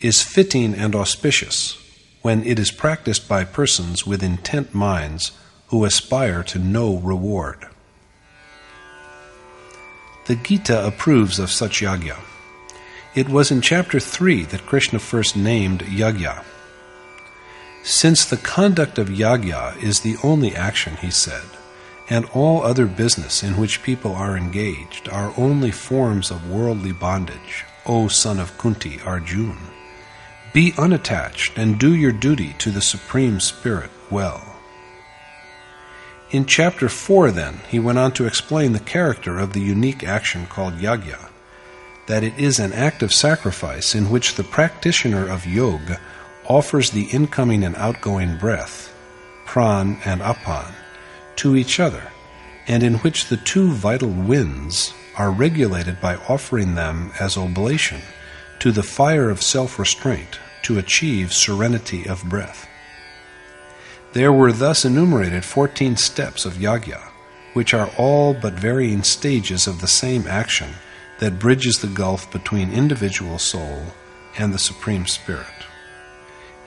is 0.00 0.22
fitting 0.22 0.74
and 0.74 0.94
auspicious 0.94 1.78
when 2.27 2.45
it 2.45 2.59
is 2.59 2.71
practiced 2.71 3.25
by 3.29 3.45
persons 3.45 4.05
with 4.05 4.21
intent 4.21 4.75
minds 4.75 5.31
who 5.67 5.85
aspire 5.85 6.43
to 6.43 6.59
no 6.59 6.97
reward. 6.97 7.65
The 10.25 10.35
Gita 10.35 10.85
approves 10.85 11.39
of 11.39 11.49
such 11.49 11.79
yagya. 11.79 12.17
It 13.15 13.29
was 13.29 13.49
in 13.49 13.61
chapter 13.61 14.01
3 14.01 14.43
that 14.51 14.65
Krishna 14.65 14.99
first 14.99 15.37
named 15.37 15.83
yagya. 15.83 16.43
Since 17.83 18.25
the 18.25 18.35
conduct 18.35 18.97
of 18.97 19.07
yagya 19.07 19.81
is 19.81 20.01
the 20.01 20.17
only 20.21 20.53
action, 20.53 20.97
he 20.97 21.11
said, 21.11 21.47
and 22.09 22.25
all 22.33 22.61
other 22.61 22.87
business 22.87 23.41
in 23.41 23.55
which 23.55 23.83
people 23.83 24.13
are 24.13 24.35
engaged 24.35 25.07
are 25.07 25.33
only 25.37 25.71
forms 25.71 26.29
of 26.29 26.51
worldly 26.51 26.91
bondage, 26.91 27.63
O 27.85 28.09
son 28.09 28.37
of 28.37 28.57
Kunti, 28.57 28.99
Arjun. 29.05 29.76
Be 30.53 30.73
unattached 30.77 31.57
and 31.57 31.79
do 31.79 31.93
your 31.93 32.11
duty 32.11 32.53
to 32.59 32.71
the 32.71 32.81
Supreme 32.81 33.39
Spirit 33.39 33.89
well. 34.09 34.55
In 36.31 36.45
chapter 36.45 36.89
4, 36.89 37.31
then, 37.31 37.59
he 37.69 37.79
went 37.79 37.97
on 37.97 38.11
to 38.13 38.25
explain 38.25 38.73
the 38.73 38.79
character 38.79 39.39
of 39.39 39.53
the 39.53 39.61
unique 39.61 40.03
action 40.03 40.45
called 40.45 40.75
yagya, 40.75 41.29
that 42.07 42.23
it 42.23 42.37
is 42.37 42.59
an 42.59 42.73
act 42.73 43.01
of 43.01 43.13
sacrifice 43.13 43.95
in 43.95 44.09
which 44.09 44.35
the 44.35 44.43
practitioner 44.43 45.27
of 45.29 45.45
yoga 45.45 45.99
offers 46.45 46.91
the 46.91 47.05
incoming 47.11 47.63
and 47.63 47.75
outgoing 47.75 48.37
breath, 48.37 48.93
pran 49.45 49.99
and 50.05 50.21
apan, 50.21 50.73
to 51.37 51.55
each 51.55 51.79
other, 51.79 52.11
and 52.67 52.83
in 52.83 52.95
which 52.95 53.27
the 53.27 53.37
two 53.37 53.71
vital 53.71 54.09
winds 54.09 54.93
are 55.17 55.31
regulated 55.31 55.99
by 56.01 56.15
offering 56.27 56.75
them 56.75 57.11
as 57.19 57.37
oblation 57.37 58.01
to 58.59 58.71
the 58.71 58.83
fire 58.83 59.29
of 59.29 59.41
self 59.41 59.79
restraint 59.79 60.39
to 60.63 60.77
achieve 60.77 61.33
serenity 61.33 62.07
of 62.07 62.23
breath. 62.23 62.67
There 64.13 64.33
were 64.33 64.51
thus 64.51 64.85
enumerated 64.85 65.45
fourteen 65.45 65.97
steps 65.97 66.45
of 66.45 66.53
yagya, 66.53 67.01
which 67.53 67.73
are 67.73 67.89
all 67.97 68.33
but 68.33 68.53
varying 68.53 69.03
stages 69.03 69.67
of 69.67 69.81
the 69.81 69.87
same 69.87 70.27
action 70.27 70.75
that 71.19 71.39
bridges 71.39 71.79
the 71.81 71.87
gulf 71.87 72.31
between 72.31 72.71
individual 72.71 73.39
soul 73.39 73.81
and 74.37 74.53
the 74.53 74.59
Supreme 74.59 75.07
Spirit. 75.07 75.45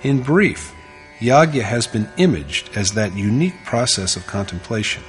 In 0.02 0.22
brief, 0.22 0.72
Yagya 1.20 1.62
has 1.62 1.86
been 1.86 2.08
imaged 2.16 2.70
as 2.74 2.92
that 2.92 3.14
unique 3.14 3.64
process 3.64 4.16
of 4.16 4.26
contemplation 4.26 5.02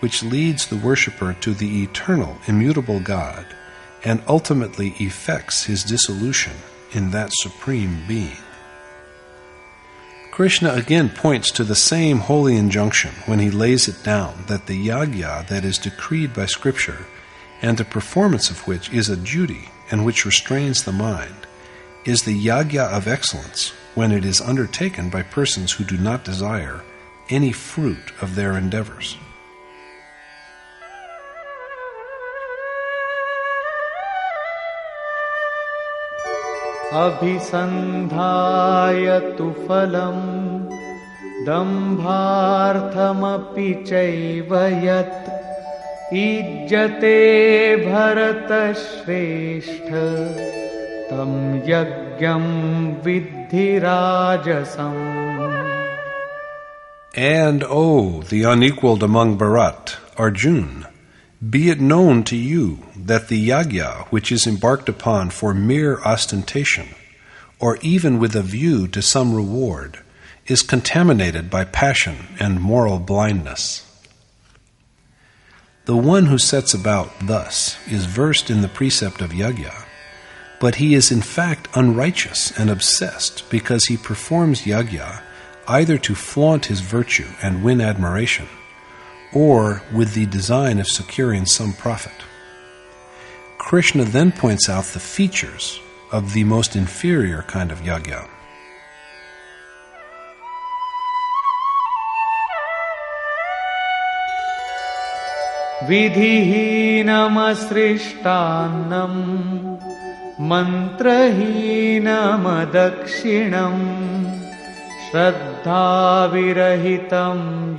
which 0.00 0.22
leads 0.22 0.66
the 0.66 0.76
worshipper 0.76 1.32
to 1.34 1.54
the 1.54 1.84
eternal, 1.84 2.36
immutable 2.48 2.98
God 2.98 3.46
and 4.04 4.22
ultimately 4.26 4.94
effects 4.98 5.64
his 5.64 5.84
dissolution 5.84 6.52
in 6.92 7.10
that 7.10 7.30
supreme 7.32 8.04
being. 8.06 8.36
Krishna 10.32 10.72
again 10.72 11.10
points 11.10 11.50
to 11.50 11.64
the 11.64 11.74
same 11.74 12.18
holy 12.18 12.56
injunction 12.56 13.10
when 13.26 13.38
he 13.38 13.50
lays 13.50 13.86
it 13.86 14.02
down 14.02 14.44
that 14.46 14.66
the 14.66 14.88
yagya 14.88 15.46
that 15.48 15.64
is 15.64 15.78
decreed 15.78 16.32
by 16.32 16.46
Scripture, 16.46 17.06
and 17.60 17.76
the 17.76 17.84
performance 17.84 18.50
of 18.50 18.66
which 18.66 18.90
is 18.92 19.10
a 19.10 19.16
duty 19.16 19.68
and 19.90 20.06
which 20.06 20.24
restrains 20.24 20.82
the 20.82 20.92
mind, 20.92 21.46
is 22.06 22.22
the 22.22 22.34
yagya 22.34 22.88
of 22.90 23.06
excellence 23.06 23.74
when 23.94 24.10
it 24.10 24.24
is 24.24 24.40
undertaken 24.40 25.10
by 25.10 25.22
persons 25.22 25.72
who 25.72 25.84
do 25.84 25.98
not 25.98 26.24
desire 26.24 26.82
any 27.28 27.52
fruit 27.52 28.12
of 28.22 28.34
their 28.34 28.56
endeavors. 28.56 29.18
अभिसन्धाय 37.00 39.06
तु 39.38 39.46
फलम् 39.50 40.24
दम्भार्थमपि 41.46 43.70
चैव 43.88 44.52
यत् 44.86 45.30
ईज्यते 46.14 47.20
भरतश्रेष्ठ। 47.76 49.88
तं 51.10 51.32
यज्ञं 51.70 52.44
विद्धि 53.02 53.78
राजसम् 53.78 55.30
And, 57.18 57.62
O 57.62 58.22
the 58.30 58.42
unequaled 58.42 59.02
among 59.02 59.38
Bharat, 59.38 59.96
Arjun, 60.18 60.86
be 61.50 61.70
it 61.70 61.80
known 61.80 62.22
to 62.22 62.36
you 62.36 62.78
that 62.96 63.26
the 63.26 63.48
yagya 63.48 64.06
which 64.10 64.30
is 64.30 64.46
embarked 64.46 64.88
upon 64.88 65.30
for 65.30 65.52
mere 65.52 66.00
ostentation, 66.02 66.88
or 67.58 67.78
even 67.82 68.20
with 68.20 68.36
a 68.36 68.42
view 68.42 68.86
to 68.88 69.02
some 69.02 69.34
reward, 69.34 69.98
is 70.46 70.62
contaminated 70.62 71.50
by 71.50 71.64
passion 71.64 72.16
and 72.38 72.60
moral 72.60 73.00
blindness. 73.00 73.88
The 75.84 75.96
one 75.96 76.26
who 76.26 76.38
sets 76.38 76.74
about 76.74 77.10
thus 77.20 77.76
is 77.88 78.04
versed 78.04 78.48
in 78.48 78.60
the 78.60 78.68
precept 78.68 79.20
of 79.20 79.30
yagya, 79.30 79.84
but 80.60 80.76
he 80.76 80.94
is 80.94 81.10
in 81.10 81.22
fact 81.22 81.68
unrighteous 81.74 82.56
and 82.56 82.70
obsessed 82.70 83.50
because 83.50 83.86
he 83.86 83.96
performs 83.96 84.62
yagya 84.62 85.22
either 85.66 85.98
to 85.98 86.14
flaunt 86.14 86.66
his 86.66 86.80
virtue 86.80 87.28
and 87.42 87.64
win 87.64 87.80
admiration, 87.80 88.46
or 89.33 89.81
with 89.93 90.13
the 90.13 90.25
design 90.25 90.79
of 90.79 90.87
securing 90.87 91.45
some 91.45 91.73
profit. 91.73 92.13
Krishna 93.57 94.03
then 94.05 94.31
points 94.31 94.69
out 94.69 94.85
the 94.85 94.99
features 94.99 95.79
of 96.11 96.33
the 96.33 96.43
most 96.43 96.75
inferior 96.75 97.41
kind 97.43 97.71
of 97.71 97.79
yagya. 97.81 98.27
विधिहीनमसृष्टान्नम् 105.87 107.17
मन्त्रहीनमदक्षिणम् 110.49 111.27
श्रद्धाविरहितं 115.07 115.67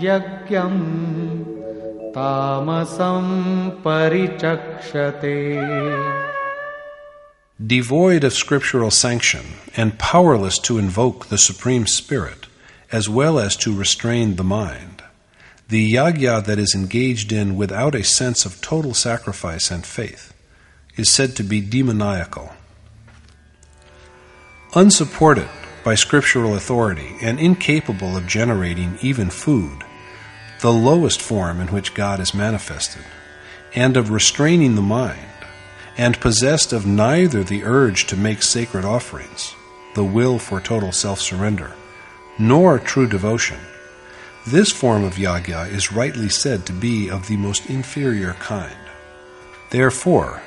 यज्ञम् 0.05 1.42
तामसं 2.15 3.27
परिचक्षते 3.85 5.37
Devoid 7.61 8.23
of 8.23 8.33
scriptural 8.33 8.91
sanction 8.91 9.45
and 9.77 9.99
powerless 9.99 10.59
to 10.59 10.79
invoke 10.79 11.27
the 11.27 11.37
Supreme 11.37 11.89
Spirit, 11.89 12.47
as 12.93 13.09
well 13.09 13.39
as 13.39 13.57
to 13.57 13.75
restrain 13.75 14.37
the 14.37 14.45
mind, 14.45 15.03
the 15.69 15.93
yagya 15.93 16.45
that 16.45 16.61
is 16.61 16.75
engaged 16.75 17.33
in 17.33 17.57
without 17.57 17.97
a 17.97 18.05
sense 18.05 18.47
of 18.47 18.61
total 18.61 18.95
sacrifice 18.95 19.73
and 19.73 19.85
faith 19.85 20.33
is 20.97 21.11
said 21.11 21.35
to 21.35 21.43
be 21.43 21.61
demoniacal. 21.61 22.53
Unsupported 24.75 25.49
by 25.83 25.95
scriptural 25.97 26.55
authority 26.55 27.17
and 27.21 27.41
incapable 27.41 28.17
of 28.17 28.27
generating 28.27 28.99
even 29.03 29.31
food, 29.31 29.85
the 30.64 30.72
lowest 30.72 31.22
form 31.22 31.60
in 31.60 31.68
which 31.68 31.94
God 31.94 32.22
is 32.22 32.34
manifested, 32.34 33.04
and 33.76 33.98
of 33.98 34.10
restraining 34.10 34.76
the 34.76 34.82
mind, 34.82 35.20
and 35.98 36.22
possessed 36.22 36.72
of 36.72 36.86
neither 36.86 37.44
the 37.44 37.66
urge 37.66 38.08
to 38.08 38.16
make 38.16 38.42
sacred 38.42 38.86
offerings, 38.86 39.54
the 39.94 40.06
will 40.06 40.40
for 40.40 40.62
total 40.62 40.94
self 40.94 41.20
surrender, 41.20 41.74
nor 42.40 42.80
true 42.80 43.10
devotion, 43.10 43.60
this 44.48 44.72
form 44.72 45.04
of 45.04 45.16
yagya 45.16 45.70
is 45.70 45.92
rightly 45.92 46.30
said 46.30 46.66
to 46.66 46.72
be 46.72 47.10
of 47.10 47.28
the 47.28 47.36
most 47.36 47.70
inferior 47.70 48.32
kind. 48.36 48.88
Therefore, 49.70 50.42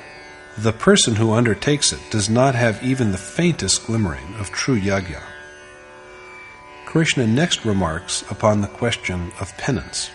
the 0.57 0.73
person 0.73 1.17
who 1.17 1.33
undertakes 1.33 1.93
it 1.93 2.01
does 2.09 2.27
not 2.27 2.55
have 2.55 2.83
even 2.83 3.11
the 3.11 3.19
faintest 3.19 3.85
glimmering 3.85 4.33
of 4.39 4.49
true 4.49 4.79
yagya. 4.79 5.21
Krishna 6.96 7.26
next 7.26 7.64
remarks 7.64 8.22
upon 8.30 8.60
the 8.60 8.68
question 8.68 9.32
of 9.40 9.56
penance. 9.56 10.10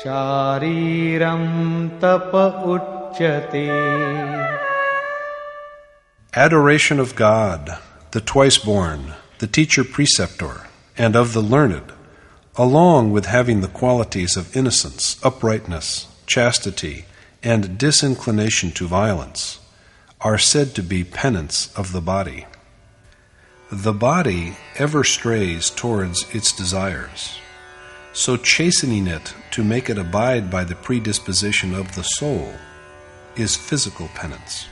शारीरं 0.00 1.44
तप 2.02 2.34
उच्यते 2.74 3.64
Adoration 6.37 6.99
of 6.99 7.15
God, 7.15 7.79
the 8.11 8.21
twice 8.21 8.59
born, 8.59 9.15
the 9.39 9.47
teacher 9.47 9.83
preceptor, 9.83 10.67
and 10.95 11.15
of 11.15 11.33
the 11.33 11.41
learned, 11.41 11.91
along 12.55 13.11
with 13.11 13.25
having 13.25 13.61
the 13.61 13.67
qualities 13.67 14.37
of 14.37 14.55
innocence, 14.55 15.19
uprightness, 15.25 16.05
chastity, 16.27 17.05
and 17.41 17.79
disinclination 17.79 18.69
to 18.73 18.85
violence, 18.85 19.59
are 20.21 20.37
said 20.37 20.75
to 20.75 20.83
be 20.83 21.03
penance 21.03 21.73
of 21.75 21.91
the 21.91 22.01
body. 22.01 22.45
The 23.71 23.93
body 23.93 24.57
ever 24.77 25.03
strays 25.03 25.71
towards 25.71 26.23
its 26.35 26.51
desires, 26.51 27.39
so 28.13 28.37
chastening 28.37 29.07
it 29.07 29.33
to 29.53 29.63
make 29.63 29.89
it 29.89 29.97
abide 29.97 30.51
by 30.51 30.65
the 30.65 30.75
predisposition 30.75 31.73
of 31.73 31.95
the 31.95 32.03
soul 32.03 32.53
is 33.35 33.55
physical 33.55 34.07
penance. 34.09 34.67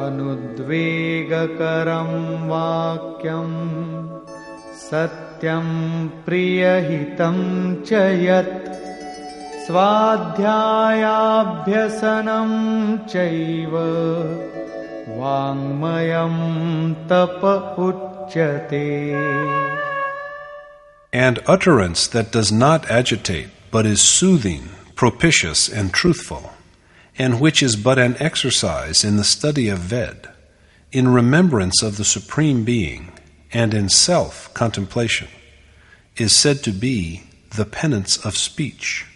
अनुद्वेगकरं 0.00 2.10
वाक्यम् 2.48 3.56
सत्यं 4.82 5.70
प्रियहितं 6.26 7.38
च 7.88 7.90
यत् 8.26 8.68
स्वाध्यायाभ्यसनं 9.66 12.52
चैव 13.12 13.74
वाङ्मयं 15.20 16.36
तप 17.12 17.40
उच्यते। 17.88 18.88
And 21.12 21.40
utterance 21.46 22.06
that 22.08 22.32
does 22.32 22.50
not 22.50 22.86
agitate, 22.86 23.50
but 23.70 23.84
is 23.84 24.00
soothing, 24.00 24.70
propitious, 24.96 25.68
and 25.68 25.92
truthful, 25.92 26.50
and 27.18 27.40
which 27.40 27.62
is 27.62 27.76
but 27.76 27.98
an 27.98 28.16
exercise 28.18 29.04
in 29.04 29.16
the 29.16 29.24
study 29.24 29.68
of 29.68 29.78
Ved, 29.78 30.28
in 30.90 31.08
remembrance 31.08 31.82
of 31.82 31.96
the 31.96 32.04
Supreme 32.04 32.64
Being, 32.64 33.12
and 33.52 33.74
in 33.74 33.88
self 33.88 34.52
contemplation, 34.54 35.28
is 36.16 36.34
said 36.34 36.62
to 36.62 36.72
be 36.72 37.24
the 37.50 37.64
penance 37.64 38.24
of 38.24 38.36
speech. 38.36 39.06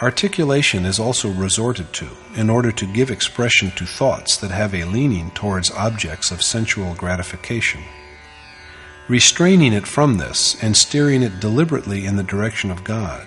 Articulation 0.00 0.84
is 0.84 1.00
also 1.00 1.30
resorted 1.30 1.90
to 1.94 2.06
in 2.34 2.50
order 2.50 2.70
to 2.70 2.92
give 2.92 3.10
expression 3.10 3.70
to 3.72 3.86
thoughts 3.86 4.36
that 4.36 4.50
have 4.50 4.74
a 4.74 4.84
leaning 4.84 5.30
towards 5.30 5.70
objects 5.70 6.30
of 6.30 6.42
sensual 6.42 6.94
gratification. 6.94 7.82
Restraining 9.08 9.72
it 9.72 9.86
from 9.86 10.18
this 10.18 10.62
and 10.62 10.76
steering 10.76 11.22
it 11.22 11.40
deliberately 11.40 12.04
in 12.04 12.16
the 12.16 12.22
direction 12.22 12.70
of 12.70 12.84
God 12.84 13.26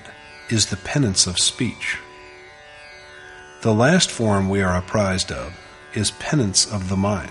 is 0.50 0.66
the 0.66 0.76
penance 0.76 1.26
of 1.26 1.38
speech. 1.38 1.98
The 3.62 3.72
last 3.72 4.10
form 4.10 4.48
we 4.48 4.62
are 4.62 4.76
apprised 4.76 5.32
of 5.32 5.58
is 5.94 6.10
penance 6.10 6.70
of 6.70 6.88
the 6.88 6.96
mind. 6.96 7.30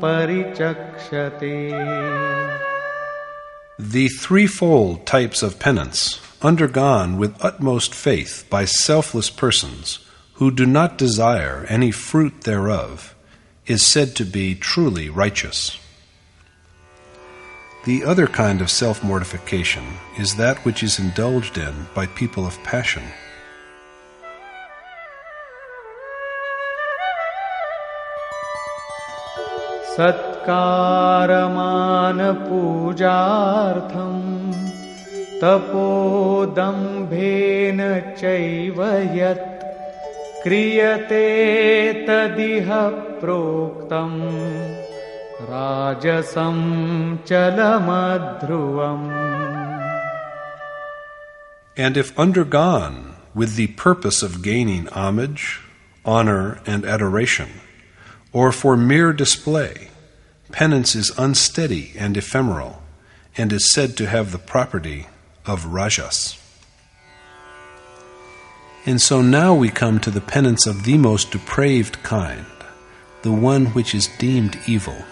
परिचक्षते। 0.05 1.53
The 3.77 4.07
threefold 4.07 5.05
types 5.05 5.43
of 5.43 5.59
penance, 5.59 6.19
undergone 6.41 7.19
with 7.19 7.35
utmost 7.43 7.93
faith 7.93 8.45
by 8.49 8.65
selfless 8.65 9.29
persons 9.29 10.06
who 10.36 10.50
do 10.50 10.66
not 10.66 10.98
desire 10.98 11.64
any 11.68 11.90
fruit 11.90 12.42
thereof, 12.42 13.14
is 13.66 13.82
said 13.86 14.16
to 14.16 14.24
be 14.24 14.54
truly 14.54 15.08
righteous. 15.08 15.78
The 17.84 18.04
other 18.04 18.26
kind 18.26 18.60
of 18.60 18.70
self 18.70 19.02
mortification 19.02 19.84
is 20.18 20.36
that 20.36 20.64
which 20.64 20.82
is 20.82 20.98
indulged 20.98 21.58
in 21.58 21.86
by 21.94 22.06
people 22.06 22.46
of 22.46 22.62
passion. 22.62 23.02
सत्कारमानपूजार्थम् 29.96 31.22
तपोदम्भेन 35.42 36.60
चैव 38.20 38.78
यत् 39.18 39.55
क्रियते 40.46 41.26
तदिह 42.06 42.68
प्रोक्तम् 43.22 44.20
राजसं 45.50 46.58
चलमध्रुवम् 47.28 49.06
And 51.76 51.96
if 51.96 52.18
undergone 52.18 53.14
with 53.34 53.54
the 53.56 53.68
purpose 53.68 54.22
of 54.22 54.42
gaining 54.42 54.86
homage, 54.86 55.60
honor, 56.04 56.60
and 56.66 56.84
adoration, 56.84 57.60
or 58.32 58.52
for 58.52 58.76
mere 58.76 59.12
display, 59.12 59.88
penance 60.50 60.94
is 60.94 61.16
unsteady 61.16 61.92
and 61.96 62.16
ephemeral, 62.16 62.82
and 63.36 63.52
is 63.52 63.72
said 63.72 63.96
to 63.96 64.06
have 64.06 64.32
the 64.32 64.38
property 64.38 65.06
of 65.46 65.66
rajas. 65.66 66.38
And 68.86 69.00
so 69.00 69.22
now 69.22 69.54
we 69.54 69.68
come 69.68 70.00
to 70.00 70.10
the 70.10 70.20
penance 70.20 70.66
of 70.66 70.82
the 70.84 70.98
most 70.98 71.30
depraved 71.30 72.02
kind, 72.02 72.46
the 73.22 73.32
one 73.32 73.66
which 73.66 73.94
is 73.94 74.08
deemed 74.18 74.58
evil. 74.66 75.04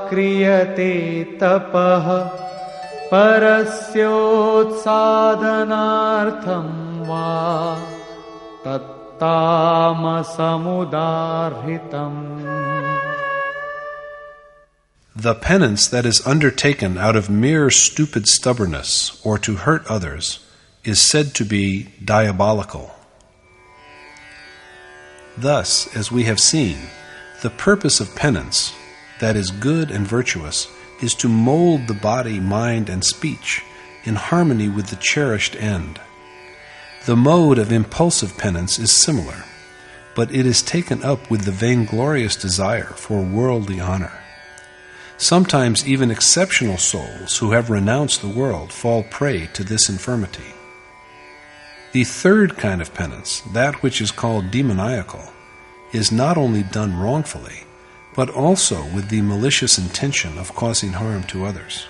क्रियते 0.09 0.95
तपः 1.43 2.07
परस्योत्साधनार्थं 3.13 3.93
वा 7.09 7.29
तत्तामसमुदाहृतम् 8.65 8.96
the 15.16 15.34
penance 15.34 15.88
that 15.88 16.06
is 16.06 16.28
undertaken 16.28 16.98
out 17.00 17.16
of 17.16 17.28
mere 17.30 17.72
stupid 17.72 18.28
stubbornness 18.28 19.20
or 19.26 19.40
to 19.40 19.56
hurt 19.56 19.88
others 19.88 20.46
is 20.84 21.02
said 21.02 21.34
to 21.34 21.44
be 21.44 21.90
diabolical. 22.06 22.94
Thus, 25.36 25.88
as 25.96 26.12
we 26.12 26.24
have 26.26 26.40
seen, 26.40 26.78
the 27.42 27.50
purpose 27.50 28.00
of 28.00 28.16
penance, 28.16 28.74
that 29.20 29.36
is 29.36 29.50
good 29.50 29.90
and 29.90 30.08
virtuous, 30.08 30.68
is 31.02 31.16
to 31.16 31.28
mold 31.28 31.88
the 31.88 31.94
body, 31.96 32.40
mind, 32.40 32.90
and 32.90 33.04
speech 33.04 33.64
in 34.04 34.14
harmony 34.14 34.70
with 34.70 34.88
the 34.88 34.96
cherished 34.96 35.56
end. 35.56 36.00
The 37.08 37.16
mode 37.16 37.58
of 37.58 37.72
impulsive 37.72 38.38
penance 38.38 38.78
is 38.78 38.92
similar, 38.92 39.46
but 40.14 40.30
it 40.30 40.46
is 40.46 40.62
taken 40.62 41.02
up 41.06 41.32
with 41.32 41.46
the 41.46 41.54
vainglorious 41.54 42.36
desire 42.36 42.92
for 42.98 43.22
worldly 43.22 43.80
honor. 43.80 44.12
Sometimes 45.16 45.88
even 45.88 46.12
exceptional 46.12 46.78
souls 46.78 47.38
who 47.38 47.52
have 47.52 47.70
renounced 47.70 48.22
the 48.22 48.28
world 48.28 48.74
fall 48.74 49.04
prey 49.04 49.48
to 49.54 49.64
this 49.64 49.88
infirmity. 49.88 50.54
The 51.94 52.04
third 52.04 52.58
kind 52.58 52.82
of 52.82 52.94
penance, 52.94 53.40
that 53.54 53.82
which 53.82 54.02
is 54.02 54.12
called 54.12 54.52
demoniacal, 54.52 55.32
is 55.94 56.12
not 56.12 56.38
only 56.38 56.64
done 56.64 57.00
wrongfully, 57.00 57.64
but 58.18 58.30
also 58.30 58.84
with 58.94 59.08
the 59.08 59.22
malicious 59.22 59.78
intention 59.78 60.38
of 60.38 60.56
causing 60.56 60.92
harm 60.92 61.24
to 61.28 61.46
others. 61.46 61.86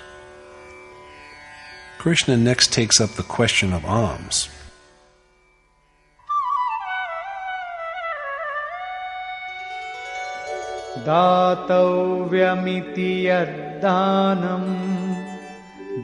Krishna 1.98 2.38
next 2.38 2.72
takes 2.72 3.02
up 3.02 3.10
the 3.14 3.24
question 3.24 3.74
of 3.74 3.84
alms. 3.84 4.50
दातव्यमिति 11.07 13.11
यद्दानम् 13.27 14.71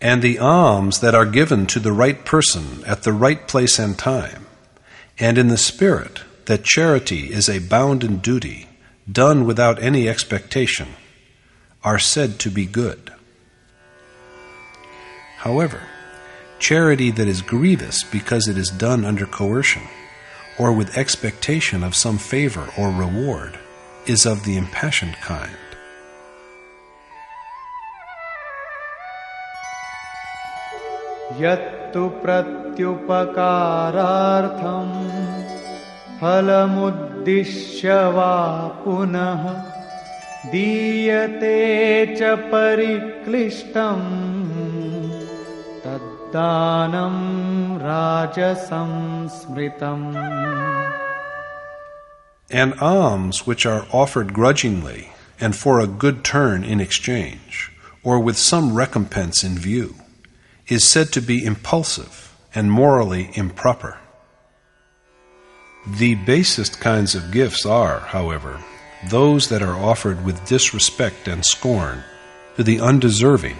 And 0.00 0.22
the 0.22 0.38
alms 0.38 1.00
that 1.00 1.16
are 1.16 1.26
given 1.26 1.66
to 1.66 1.80
the 1.80 1.90
right 1.90 2.24
person 2.24 2.84
at 2.86 3.02
the 3.02 3.12
right 3.12 3.48
place 3.48 3.80
and 3.80 3.98
time, 3.98 4.46
and 5.18 5.36
in 5.36 5.48
the 5.48 5.58
spirit 5.58 6.20
that 6.46 6.64
charity 6.64 7.32
is 7.32 7.48
a 7.48 7.58
bounden 7.58 8.18
duty, 8.18 8.68
done 9.10 9.44
without 9.44 9.82
any 9.82 10.08
expectation, 10.08 10.88
are 11.84 11.98
said 11.98 12.38
to 12.38 12.50
be 12.50 12.66
good. 12.66 13.12
However, 15.38 15.82
charity 16.58 17.10
that 17.12 17.28
is 17.28 17.42
grievous 17.42 18.02
because 18.02 18.48
it 18.48 18.58
is 18.58 18.68
done 18.70 19.04
under 19.04 19.26
coercion, 19.26 19.82
or 20.58 20.72
with 20.72 20.96
expectation 20.96 21.84
of 21.84 21.94
some 21.94 22.18
favor 22.18 22.68
or 22.76 22.90
reward, 22.90 23.58
is 24.06 24.26
of 24.26 24.44
the 24.44 24.56
impassioned 24.56 25.16
kind. 25.16 25.56
यत्तु 31.36 32.02
प्रत्युपकारार्थम् 32.22 33.08
फलमुद्दिश्य 36.22 37.94
वा 38.14 38.34
पुनः 38.84 39.42
दीयते 40.52 41.58
च 42.18 42.34
परिक्लिष्टम् 42.52 44.08
तद्दानं 45.84 47.16
राजसं 47.82 48.92
स्मृतम् 49.38 50.06
And 52.50 52.74
alms 52.80 53.46
which 53.46 53.66
are 53.66 53.86
offered 53.92 54.32
grudgingly 54.32 55.10
and 55.40 55.54
for 55.54 55.80
a 55.80 55.86
good 55.86 56.24
turn 56.24 56.64
in 56.64 56.80
exchange, 56.80 57.70
or 58.02 58.18
with 58.18 58.38
some 58.38 58.74
recompense 58.74 59.44
in 59.44 59.58
view, 59.58 59.96
is 60.66 60.82
said 60.84 61.12
to 61.12 61.20
be 61.20 61.44
impulsive 61.44 62.34
and 62.54 62.72
morally 62.72 63.30
improper. 63.34 63.98
The 65.86 66.16
basest 66.16 66.80
kinds 66.80 67.14
of 67.14 67.30
gifts 67.32 67.64
are, 67.64 68.00
however, 68.00 68.62
those 69.08 69.48
that 69.48 69.62
are 69.62 69.76
offered 69.76 70.24
with 70.24 70.46
disrespect 70.46 71.28
and 71.28 71.44
scorn 71.44 72.02
to 72.56 72.62
the 72.62 72.78
undeserving 72.78 73.56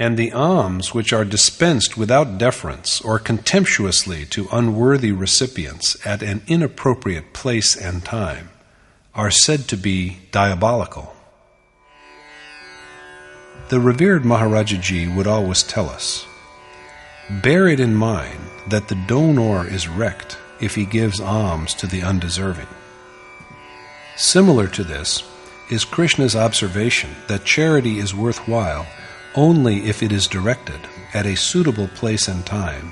And 0.00 0.16
the 0.16 0.30
alms 0.32 0.94
which 0.94 1.12
are 1.12 1.24
dispensed 1.24 1.96
without 1.98 2.38
deference 2.38 3.00
or 3.00 3.18
contemptuously 3.18 4.26
to 4.26 4.46
unworthy 4.52 5.10
recipients 5.10 5.96
at 6.06 6.22
an 6.22 6.42
inappropriate 6.46 7.32
place 7.32 7.74
and 7.76 8.04
time 8.04 8.50
are 9.12 9.32
said 9.32 9.66
to 9.68 9.76
be 9.76 10.18
diabolical. 10.30 11.16
The 13.70 13.80
revered 13.80 14.22
Maharajaji 14.22 15.14
would 15.16 15.26
always 15.26 15.64
tell 15.64 15.88
us 15.90 16.24
Bear 17.29 17.69
it 17.69 17.79
in 17.79 17.95
mind 17.95 18.41
that 18.67 18.89
the 18.89 19.01
donor 19.07 19.65
is 19.65 19.87
wrecked 19.87 20.37
if 20.59 20.75
he 20.75 20.85
gives 20.85 21.21
alms 21.21 21.73
to 21.75 21.87
the 21.87 22.03
undeserving. 22.03 22.67
Similar 24.17 24.67
to 24.67 24.83
this 24.83 25.23
is 25.71 25.85
Krishna's 25.85 26.35
observation 26.35 27.11
that 27.27 27.45
charity 27.45 27.97
is 27.97 28.13
worthwhile 28.13 28.85
only 29.35 29.85
if 29.85 30.03
it 30.03 30.11
is 30.11 30.27
directed 30.27 30.81
at 31.13 31.25
a 31.25 31.37
suitable 31.37 31.87
place 31.87 32.27
and 32.27 32.45
time, 32.45 32.91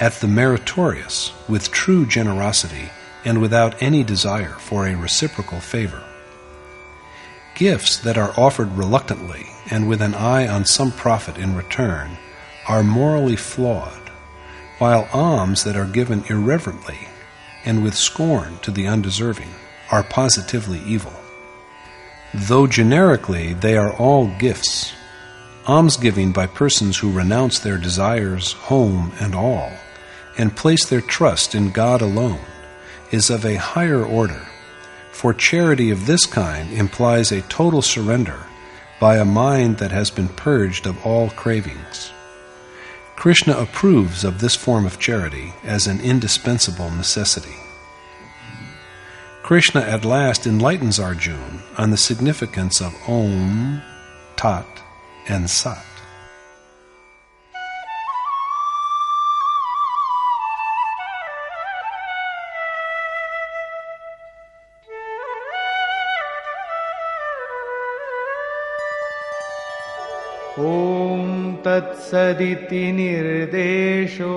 at 0.00 0.14
the 0.14 0.26
meritorious, 0.26 1.32
with 1.48 1.70
true 1.70 2.04
generosity, 2.04 2.90
and 3.24 3.40
without 3.40 3.80
any 3.80 4.02
desire 4.02 4.54
for 4.58 4.86
a 4.86 4.96
reciprocal 4.96 5.60
favor. 5.60 6.02
Gifts 7.54 7.96
that 7.98 8.18
are 8.18 8.34
offered 8.36 8.72
reluctantly 8.76 9.46
and 9.70 9.88
with 9.88 10.02
an 10.02 10.14
eye 10.14 10.48
on 10.48 10.64
some 10.64 10.90
profit 10.90 11.38
in 11.38 11.54
return 11.54 12.18
are 12.68 12.82
morally 12.82 13.36
flawed, 13.36 14.10
while 14.78 15.08
alms 15.12 15.64
that 15.64 15.76
are 15.76 15.86
given 15.86 16.22
irreverently 16.28 17.08
and 17.64 17.82
with 17.82 17.94
scorn 17.94 18.58
to 18.58 18.70
the 18.70 18.86
undeserving 18.86 19.50
are 19.90 20.02
positively 20.02 20.80
evil. 20.80 21.12
Though 22.34 22.66
generically 22.66 23.54
they 23.54 23.76
are 23.76 23.92
all 23.94 24.28
gifts, 24.38 24.92
almsgiving 25.66 26.32
by 26.32 26.46
persons 26.46 26.98
who 26.98 27.10
renounce 27.10 27.58
their 27.58 27.78
desires, 27.78 28.52
home, 28.52 29.12
and 29.18 29.34
all, 29.34 29.72
and 30.36 30.56
place 30.56 30.86
their 30.86 31.00
trust 31.00 31.54
in 31.54 31.70
God 31.70 32.02
alone, 32.02 32.40
is 33.10 33.30
of 33.30 33.44
a 33.44 33.56
higher 33.56 34.04
order, 34.04 34.46
for 35.10 35.32
charity 35.32 35.90
of 35.90 36.06
this 36.06 36.26
kind 36.26 36.72
implies 36.72 37.32
a 37.32 37.42
total 37.42 37.82
surrender 37.82 38.44
by 39.00 39.16
a 39.16 39.24
mind 39.24 39.78
that 39.78 39.90
has 39.90 40.10
been 40.10 40.28
purged 40.28 40.86
of 40.86 41.04
all 41.06 41.30
cravings. 41.30 42.12
Krishna 43.18 43.58
approves 43.58 44.22
of 44.22 44.38
this 44.38 44.54
form 44.54 44.86
of 44.86 45.00
charity 45.00 45.52
as 45.64 45.88
an 45.88 46.00
indispensable 46.00 46.88
necessity. 46.92 47.56
Krishna 49.42 49.80
at 49.80 50.04
last 50.04 50.46
enlightens 50.46 51.00
Arjuna 51.00 51.64
on 51.76 51.90
the 51.90 51.96
significance 51.96 52.80
of 52.80 52.94
Om, 53.08 53.82
Tat, 54.36 54.68
and 55.26 55.50
Sat. 55.50 55.87
तत्सदिति 71.77 72.83
निर्देशो 72.99 74.35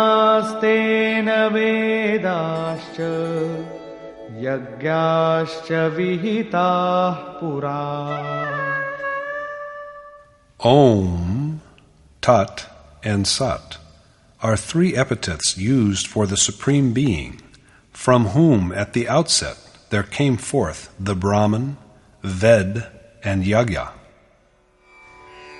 वेदाश्च 1.54 2.98
यज्ञाश्च 4.44 5.72
विहिताः 5.96 7.18
पुरा 7.40 7.82
Om, 10.60 11.60
Tat, 12.20 12.66
and 13.04 13.28
Sat 13.28 13.78
are 14.42 14.56
three 14.56 14.96
epithets 14.96 15.56
used 15.56 16.08
for 16.08 16.26
the 16.26 16.36
Supreme 16.36 16.92
Being, 16.92 17.40
from 17.92 18.26
whom 18.26 18.72
at 18.72 18.92
the 18.92 19.08
outset 19.08 19.56
there 19.93 20.01
came 20.01 20.37
forth 20.37 20.91
the 20.99 21.13
Brahman, 21.13 21.77
Ved, 22.23 22.87
and 23.23 23.43
Yagya. 23.43 23.91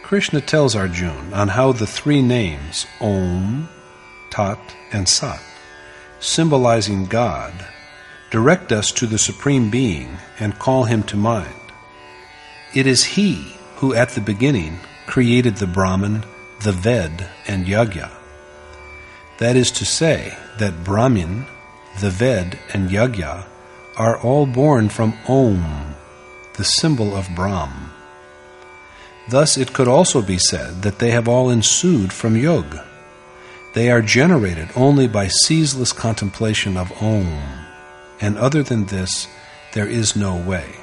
Krishna 0.01 0.41
tells 0.41 0.75
Arjuna 0.75 1.35
on 1.35 1.49
how 1.49 1.71
the 1.71 1.85
three 1.85 2.23
names, 2.23 2.87
Om, 2.99 3.69
Tat, 4.31 4.57
and 4.91 5.07
Sat, 5.07 5.39
symbolizing 6.19 7.05
God, 7.05 7.53
direct 8.31 8.71
us 8.71 8.91
to 8.93 9.05
the 9.05 9.19
Supreme 9.19 9.69
Being 9.69 10.17
and 10.39 10.57
call 10.57 10.85
him 10.85 11.03
to 11.03 11.15
mind. 11.15 11.71
It 12.73 12.87
is 12.87 13.03
he 13.03 13.53
who 13.75 13.93
at 13.93 14.09
the 14.09 14.21
beginning 14.21 14.79
created 15.05 15.57
the 15.57 15.67
Brahman, 15.67 16.23
the 16.63 16.71
Ved, 16.71 17.29
and 17.47 17.67
Yagya. 17.67 18.09
That 19.37 19.55
is 19.55 19.69
to 19.73 19.85
say, 19.85 20.35
that 20.57 20.83
Brahmin, 20.83 21.45
the 22.01 22.09
Ved, 22.09 22.57
and 22.73 22.89
Yagya 22.89 23.45
are 23.95 24.19
all 24.19 24.45
born 24.45 24.89
from 24.89 25.13
Om, 25.27 25.95
the 26.57 26.63
symbol 26.63 27.15
of 27.15 27.29
Brahm. 27.35 27.91
Thus, 29.29 29.57
it 29.57 29.73
could 29.73 29.87
also 29.87 30.21
be 30.21 30.37
said 30.37 30.81
that 30.81 30.99
they 30.99 31.11
have 31.11 31.27
all 31.27 31.49
ensued 31.49 32.11
from 32.11 32.35
Yog. 32.35 32.77
They 33.73 33.89
are 33.89 34.01
generated 34.01 34.69
only 34.75 35.07
by 35.07 35.27
ceaseless 35.27 35.93
contemplation 35.93 36.77
of 36.77 36.91
Om, 37.01 37.41
and 38.19 38.37
other 38.37 38.63
than 38.63 38.85
this, 38.85 39.27
there 39.73 39.87
is 39.87 40.15
no 40.15 40.35
way. 40.35 40.82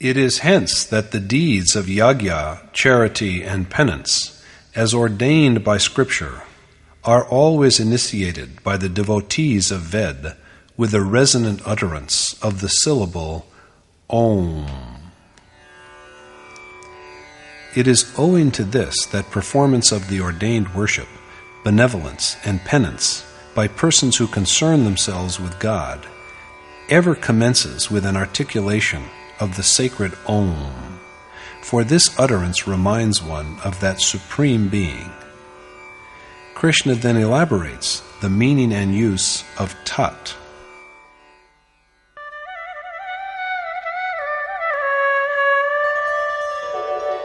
It 0.00 0.16
is 0.16 0.38
hence 0.38 0.84
that 0.84 1.10
the 1.10 1.18
deeds 1.18 1.74
of 1.74 1.86
yagya, 1.86 2.72
charity, 2.72 3.42
and 3.42 3.68
penance, 3.68 4.40
as 4.76 4.94
ordained 4.94 5.64
by 5.64 5.78
Scripture, 5.78 6.42
are 7.05 7.27
always 7.27 7.79
initiated 7.79 8.63
by 8.63 8.77
the 8.77 8.89
devotees 8.89 9.71
of 9.71 9.81
Ved 9.81 10.35
with 10.77 10.91
the 10.91 11.01
resonant 11.01 11.61
utterance 11.65 12.41
of 12.41 12.61
the 12.61 12.69
syllable 12.69 13.45
Om. 14.09 14.65
It 17.75 17.87
is 17.87 18.13
owing 18.17 18.51
to 18.51 18.63
this 18.63 19.05
that 19.07 19.31
performance 19.31 19.91
of 19.91 20.07
the 20.07 20.21
ordained 20.21 20.73
worship, 20.75 21.07
benevolence, 21.63 22.37
and 22.45 22.61
penance 22.61 23.25
by 23.55 23.67
persons 23.67 24.17
who 24.17 24.27
concern 24.27 24.83
themselves 24.83 25.39
with 25.39 25.59
God 25.59 26.05
ever 26.89 27.15
commences 27.15 27.89
with 27.89 28.05
an 28.05 28.15
articulation 28.15 29.03
of 29.39 29.55
the 29.55 29.63
sacred 29.63 30.13
Om, 30.27 30.99
for 31.61 31.83
this 31.83 32.17
utterance 32.19 32.67
reminds 32.67 33.23
one 33.23 33.57
of 33.63 33.79
that 33.79 34.01
Supreme 34.01 34.69
Being. 34.69 35.09
Krishna 36.62 36.94
then 36.94 37.16
elaborates 37.16 38.02
the 38.20 38.28
meaning 38.28 38.72
and 38.72 38.94
use 38.94 39.44
of 39.58 39.74
Tat. 39.84 40.34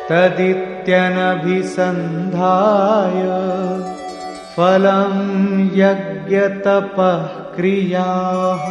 तदित्यनभिसन्धाय 0.09 0.83
फलं 4.55 5.13
यज्ञतपः 5.77 7.23
क्रियाः 7.55 8.65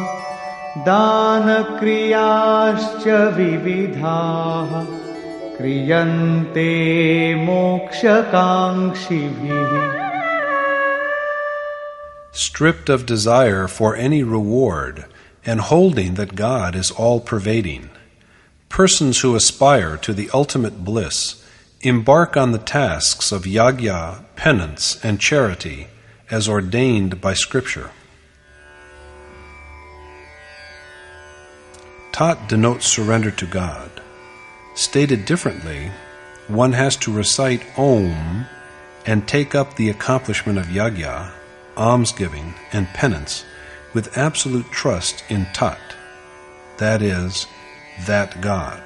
दानक्रियाश्च 0.89 3.07
विविधाः 3.39 4.71
क्रियन्ते 5.57 6.69
मोक्षकाङ्क्षिभिः 7.47 8.23
stripped 12.38 12.88
of 12.88 13.06
desire 13.06 13.68
for 13.68 13.96
any 13.96 14.22
reward, 14.22 15.06
and 15.44 15.60
holding 15.60 16.14
that 16.14 16.36
God 16.36 16.76
is 16.76 16.92
all 16.92 17.20
pervading. 17.20 17.90
Persons 18.70 19.22
who 19.22 19.36
aspire 19.36 19.98
to 19.98 20.14
the 20.14 20.30
ultimate 20.34 20.86
bliss 20.86 21.44
embark 21.82 22.38
on 22.38 22.52
the 22.52 22.60
tasks 22.60 23.32
of 23.32 23.44
yagya, 23.44 24.24
penance, 24.36 25.04
and 25.04 25.20
charity 25.20 25.88
as 26.30 26.48
ordained 26.48 27.20
by 27.20 27.34
Scripture. 27.34 27.90
Tat 32.12 32.48
denotes 32.48 32.86
surrender 32.86 33.32
to 33.32 33.46
God. 33.46 33.90
Stated 34.76 35.26
differently, 35.26 35.92
one 36.48 36.74
has 36.74 36.96
to 36.98 37.12
recite 37.12 37.64
Om 37.78 38.46
and 39.06 39.28
take 39.28 39.56
up 39.56 39.76
the 39.76 39.90
accomplishment 39.90 40.60
of 40.60 40.66
yagya 40.68 41.32
almsgiving, 41.77 42.55
and 42.73 42.87
penance 42.89 43.45
with 43.95 44.17
absolute 44.17 44.71
trust 44.71 45.25
in 45.29 45.47
Tat, 45.53 45.81
that 46.79 47.03
is, 47.03 47.47
that 48.07 48.41
God. 48.41 48.83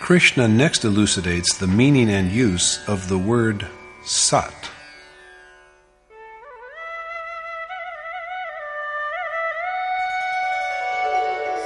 Krishna 0.00 0.48
next 0.48 0.84
elucidates 0.84 1.56
the 1.56 1.66
meaning 1.66 2.10
and 2.10 2.30
use 2.30 2.86
of 2.86 3.08
the 3.08 3.18
word 3.18 3.66
Sat. 4.04 4.70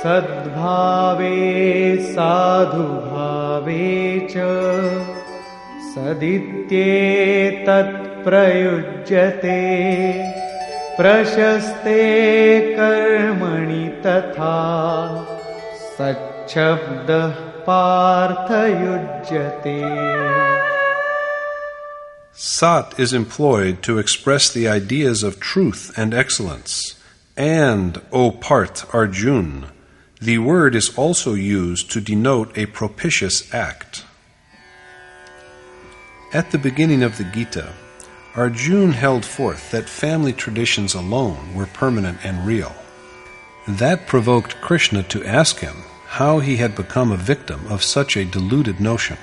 सद्भावे 0.03 1.35
साधुभावे 2.15 3.87
च 4.31 4.45
प्रयुज्यते 8.26 9.62
प्रशस्ते 10.98 12.02
कर्मणि 12.76 13.88
तथा 14.06 14.58
सच्छब्दः 15.98 17.34
पार्थयुज्यते 17.68 18.62
Sat 22.36 23.00
is 23.00 23.14
employed 23.14 23.84
to 23.84 24.00
express 24.00 24.52
the 24.52 24.68
ideas 24.68 25.22
of 25.24 25.40
truth 25.40 25.92
and 25.96 26.14
excellence. 26.14 26.96
And, 27.38 28.02
O 28.12 28.32
Parth 28.32 28.94
Arjun, 28.94 29.68
the 30.20 30.40
word 30.40 30.76
is 30.76 30.98
also 30.98 31.34
used 31.36 31.92
to 31.92 32.02
denote 32.02 32.58
a 32.58 32.66
propitious 32.66 33.54
act. 33.54 34.04
At 36.34 36.52
the 36.52 36.58
beginning 36.58 37.04
of 37.04 37.18
the 37.18 37.24
Gita, 37.24 37.74
Arjun 38.36 38.94
held 38.94 39.24
forth 39.24 39.70
that 39.70 39.88
family 39.88 40.34
traditions 40.34 40.96
alone 40.96 41.54
were 41.54 41.68
permanent 41.68 42.18
and 42.24 42.48
real. 42.48 42.76
That 43.68 44.08
provoked 44.08 44.60
Krishna 44.60 45.04
to 45.04 45.24
ask 45.24 45.60
him 45.60 45.84
how 46.08 46.40
he 46.40 46.58
had 46.58 46.76
become 46.76 47.12
a 47.12 47.18
victim 47.18 47.68
of 47.68 47.84
such 47.84 48.18
a 48.18 48.26
deluded 48.26 48.80
notion. 48.80 49.18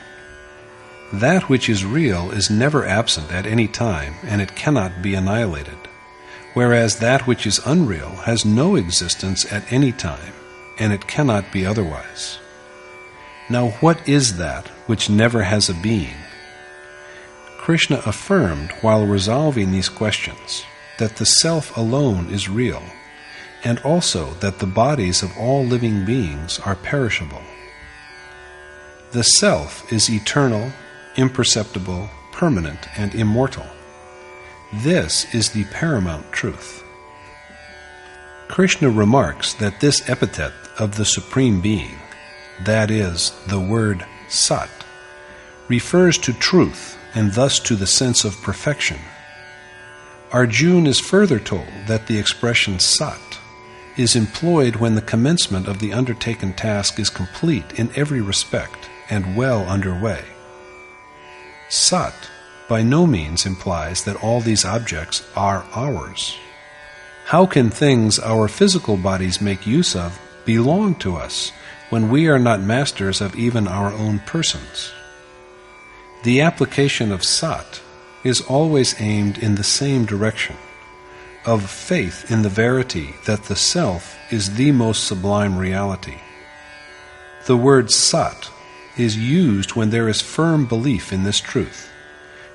That 1.13 1.49
which 1.49 1.69
is 1.69 1.85
real 1.85 2.31
is 2.31 2.51
never 2.51 2.87
absent 2.87 3.33
at 3.33 3.47
any 3.47 3.67
time, 3.67 4.15
and 4.23 4.41
it 4.41 4.55
cannot 4.55 5.03
be 5.03 5.15
annihilated, 5.15 5.89
whereas 6.55 7.01
that 7.01 7.27
which 7.27 7.49
is 7.49 7.61
unreal 7.67 8.11
has 8.27 8.45
no 8.45 8.77
existence 8.77 9.53
at 9.53 9.73
any 9.73 9.91
time, 9.91 10.33
and 10.79 10.93
it 10.93 11.09
cannot 11.09 11.53
be 11.53 11.67
otherwise. 11.67 12.39
Now, 13.49 13.71
what 13.81 14.09
is 14.09 14.37
that 14.37 14.69
which 14.87 15.11
never 15.11 15.43
has 15.43 15.69
a 15.69 15.75
being? 15.75 16.15
Krishna 17.61 18.01
affirmed 18.07 18.73
while 18.81 19.05
resolving 19.05 19.71
these 19.71 19.91
questions 19.91 20.65
that 20.99 21.17
the 21.17 21.27
self 21.27 21.77
alone 21.77 22.33
is 22.33 22.49
real, 22.49 22.83
and 23.63 23.79
also 23.81 24.31
that 24.41 24.61
the 24.61 24.67
bodies 24.67 25.23
of 25.23 25.37
all 25.37 25.63
living 25.63 26.07
beings 26.07 26.59
are 26.61 26.75
perishable. 26.75 27.43
The 29.13 29.25
self 29.25 29.93
is 29.93 30.09
eternal, 30.09 30.73
imperceptible, 31.17 32.09
permanent, 32.33 32.89
and 32.99 33.15
immortal. 33.15 33.67
This 34.73 35.33
is 35.35 35.51
the 35.51 35.65
paramount 35.65 36.33
truth. 36.33 36.83
Krishna 38.49 38.89
remarks 38.89 39.53
that 39.53 39.81
this 39.81 40.09
epithet 40.09 40.55
of 40.79 40.97
the 40.97 41.05
Supreme 41.05 41.61
Being, 41.61 41.99
that 42.65 42.91
is, 42.91 43.39
the 43.49 43.61
word 43.61 44.07
Sat, 44.31 44.71
refers 45.69 46.17
to 46.17 46.33
truth 46.33 46.97
and 47.15 47.33
thus 47.33 47.59
to 47.61 47.77
the 47.77 47.87
sense 47.87 48.25
of 48.25 48.41
perfection. 48.43 48.99
Arjun 50.33 50.87
is 50.87 51.01
further 51.01 51.41
told 51.41 51.67
that 51.87 52.07
the 52.07 52.19
expression 52.19 52.79
Sat 52.79 53.39
is 53.97 54.15
employed 54.15 54.77
when 54.77 54.95
the 54.95 55.03
commencement 55.03 55.67
of 55.67 55.81
the 55.81 55.93
undertaken 55.93 56.53
task 56.53 56.99
is 56.99 57.11
complete 57.11 57.79
in 57.79 57.91
every 57.97 58.21
respect 58.21 58.89
and 59.11 59.37
well 59.37 59.69
underway. 59.69 60.25
Sat 61.69 62.15
by 62.69 62.83
no 62.83 63.07
means 63.07 63.47
implies 63.47 64.05
that 64.05 64.23
all 64.23 64.41
these 64.41 64.65
objects 64.65 65.27
are 65.37 65.65
ours. 65.75 66.37
How 67.27 67.47
can 67.47 67.71
things 67.71 68.19
our 68.19 68.47
physical 68.49 68.97
bodies 68.97 69.41
make 69.41 69.67
use 69.67 69.97
of 69.97 70.21
belong 70.45 70.95
to 70.97 71.17
us 71.17 71.51
when 71.91 72.09
we 72.09 72.29
are 72.29 72.39
not 72.39 72.61
masters 72.61 73.21
of 73.21 73.35
even 73.37 73.67
our 73.67 73.93
own 73.93 74.21
persons? 74.21 74.93
The 76.23 76.43
application 76.43 77.13
of 77.13 77.25
Sat 77.25 77.81
is 78.25 78.43
always 78.43 79.01
aimed 79.01 79.39
in 79.39 79.55
the 79.55 79.65
same 79.65 80.05
direction 80.05 80.57
of 81.47 81.71
faith 81.71 82.31
in 82.31 82.43
the 82.43 82.51
verity 82.51 83.15
that 83.25 83.45
the 83.45 83.57
self 83.57 84.19
is 84.31 84.57
the 84.57 84.73
most 84.73 85.05
sublime 85.05 85.57
reality. 85.57 86.19
The 87.47 87.57
word 87.57 87.91
Sat 87.91 88.51
is 88.99 89.17
used 89.17 89.75
when 89.75 89.89
there 89.89 90.09
is 90.09 90.21
firm 90.21 90.67
belief 90.67 91.11
in 91.11 91.25
this 91.25 91.41
truth, 91.41 91.91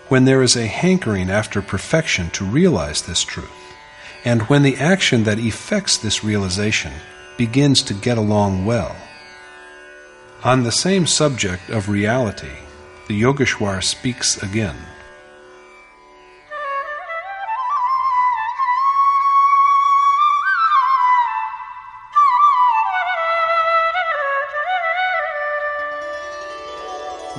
when 0.09 0.25
there 0.25 0.43
is 0.43 0.55
a 0.55 0.67
hankering 0.67 1.31
after 1.31 1.59
perfection 1.63 2.29
to 2.31 2.45
realize 2.45 3.01
this 3.01 3.23
truth, 3.23 3.49
and 4.23 4.43
when 4.43 4.61
the 4.61 4.77
action 4.77 5.23
that 5.23 5.39
effects 5.39 5.97
this 5.97 6.23
realization 6.23 6.93
begins 7.35 7.81
to 7.81 7.95
get 7.95 8.19
along 8.19 8.63
well. 8.63 8.95
On 10.43 10.61
the 10.61 10.71
same 10.71 11.07
subject 11.07 11.71
of 11.71 11.89
reality, 11.89 12.64
the 13.08 13.22
Yogeshwar 13.22 13.82
speaks 13.82 14.42
again. 14.42 14.76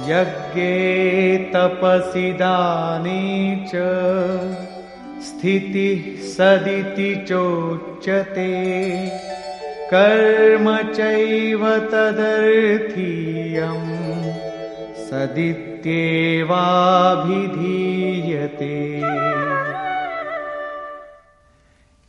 यज्ञे 0.10 0.74
तपसि 1.54 2.30
दाने 2.40 3.22
च 3.70 3.72
स्थितिः 5.28 6.02
सदिति 6.34 7.12
चोच्यते 7.30 8.50
कर्म 9.94 10.68
चैव 10.98 11.64
तदर्थीयम् 11.94 13.95
सदित्येवाभिधीयते 13.95 13.95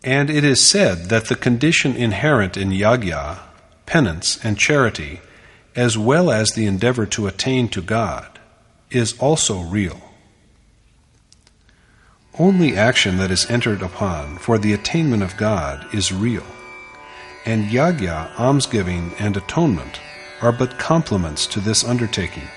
and 0.03 0.29
it 0.31 0.43
is 0.43 0.65
said 0.65 1.09
that 1.09 1.25
the 1.27 1.35
condition 1.35 1.95
inherent 1.95 2.57
in 2.57 2.71
yagya, 2.71 3.39
penance, 3.85 4.43
and 4.43 4.57
charity, 4.57 5.21
as 5.75 5.95
well 5.95 6.31
as 6.31 6.49
the 6.49 6.65
endeavor 6.65 7.05
to 7.05 7.27
attain 7.27 7.69
to 7.69 7.83
God, 7.83 8.39
is 8.89 9.15
also 9.19 9.61
real. 9.61 10.01
Only 12.39 12.75
action 12.75 13.17
that 13.17 13.29
is 13.29 13.47
entered 13.49 13.83
upon 13.83 14.39
for 14.39 14.57
the 14.57 14.73
attainment 14.73 15.21
of 15.21 15.37
God 15.37 15.85
is 15.93 16.11
real, 16.11 16.47
and 17.45 17.65
yagya, 17.65 18.31
almsgiving, 18.39 19.13
and 19.19 19.37
atonement 19.37 19.99
are 20.41 20.51
but 20.51 20.79
complements 20.79 21.45
to 21.47 21.59
this 21.59 21.83
undertaking. 21.83 22.47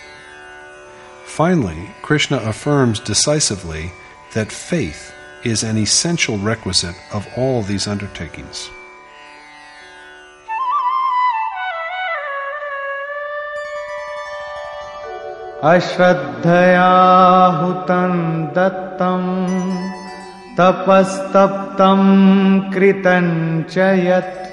Finally, 1.29 1.89
Krishna 2.01 2.37
affirms 2.37 2.99
decisively 2.99 3.91
that 4.33 4.51
faith 4.51 5.13
is 5.43 5.63
an 5.63 5.77
essential 5.77 6.37
requisite 6.37 6.95
of 7.13 7.27
all 7.37 7.61
these 7.61 7.87
undertakings. 7.87 8.69
अश्रद्धया 15.63 16.89
हुतं 17.61 18.13
दत्तं 18.55 19.23
तपस्तप्तं 20.57 22.01
कृतं 22.73 23.27
च 23.71 23.77
यत् 24.07 24.45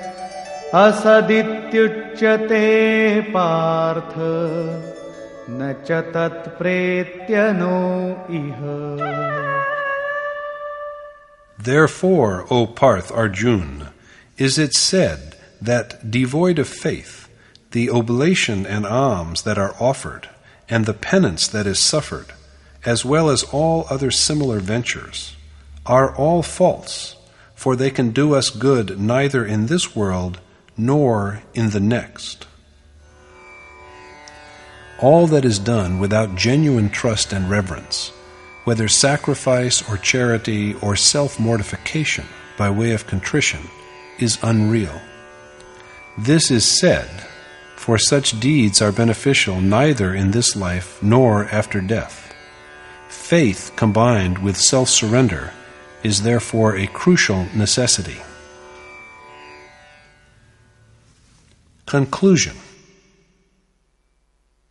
असदित्युच्यते 0.82 2.64
पार्थ 3.34 4.14
न 5.48 5.72
च 5.86 6.02
तत्प्रेत्य 6.14 7.50
no 7.60 7.76
इह 8.40 8.60
Therefore, 11.62 12.44
O 12.50 12.66
Parth 12.66 13.12
Arjun, 13.12 13.88
is 14.36 14.58
it 14.58 14.74
said 14.74 15.36
that 15.60 16.10
devoid 16.10 16.58
of 16.58 16.68
faith, 16.68 17.28
the 17.70 17.88
oblation 17.88 18.66
and 18.66 18.84
alms 18.84 19.42
that 19.42 19.58
are 19.58 19.76
offered, 19.78 20.28
and 20.68 20.86
the 20.86 20.94
penance 20.94 21.46
that 21.46 21.66
is 21.66 21.78
suffered, 21.78 22.32
as 22.84 23.04
well 23.04 23.30
as 23.30 23.44
all 23.44 23.86
other 23.88 24.10
similar 24.10 24.58
ventures, 24.58 25.36
are 25.86 26.14
all 26.16 26.42
false, 26.42 27.14
for 27.54 27.76
they 27.76 27.90
can 27.90 28.10
do 28.10 28.34
us 28.34 28.50
good 28.50 28.98
neither 28.98 29.44
in 29.46 29.66
this 29.66 29.94
world 29.94 30.40
nor 30.76 31.42
in 31.54 31.70
the 31.70 31.80
next. 31.80 32.45
All 34.99 35.27
that 35.27 35.45
is 35.45 35.59
done 35.59 35.99
without 35.99 36.35
genuine 36.35 36.89
trust 36.89 37.31
and 37.31 37.49
reverence, 37.49 38.09
whether 38.63 38.87
sacrifice 38.87 39.87
or 39.87 39.97
charity 39.97 40.73
or 40.75 40.95
self 40.95 41.39
mortification 41.39 42.25
by 42.57 42.71
way 42.71 42.91
of 42.91 43.05
contrition, 43.05 43.61
is 44.17 44.39
unreal. 44.41 45.01
This 46.17 46.49
is 46.49 46.65
said, 46.65 47.09
for 47.75 47.99
such 47.99 48.39
deeds 48.39 48.81
are 48.81 48.91
beneficial 48.91 49.61
neither 49.61 50.15
in 50.15 50.31
this 50.31 50.55
life 50.55 51.01
nor 51.03 51.45
after 51.45 51.79
death. 51.79 52.33
Faith 53.07 53.71
combined 53.75 54.39
with 54.39 54.57
self 54.57 54.89
surrender 54.89 55.53
is 56.03 56.23
therefore 56.23 56.75
a 56.75 56.87
crucial 56.87 57.45
necessity. 57.53 58.17
Conclusion 61.85 62.57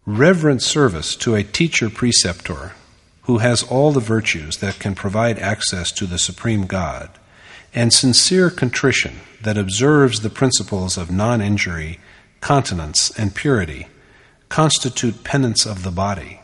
Reverent 0.07 0.63
service 0.63 1.17
to 1.17 1.35
a 1.35 1.43
teacher 1.43 1.91
preceptor 1.91 2.75
who 3.23 3.39
has 3.39 3.65
all 3.65 3.91
the 3.91 3.99
virtues 3.99 4.59
that 4.59 4.79
can 4.79 4.95
provide 4.95 5.37
access 5.41 5.91
to 5.91 6.07
the 6.07 6.17
Supreme 6.17 6.67
God, 6.67 7.11
and 7.75 7.93
sincere 7.93 8.49
contrition 8.49 9.17
that 9.43 9.59
observes 9.59 10.21
the 10.21 10.31
principles 10.31 10.97
of 10.97 11.11
non 11.11 11.41
injury, 11.41 11.99
continence, 12.41 13.11
and 13.19 13.35
purity 13.35 13.89
constitute 14.49 15.25
penance 15.25 15.67
of 15.67 15.83
the 15.83 15.91
body. 15.91 16.41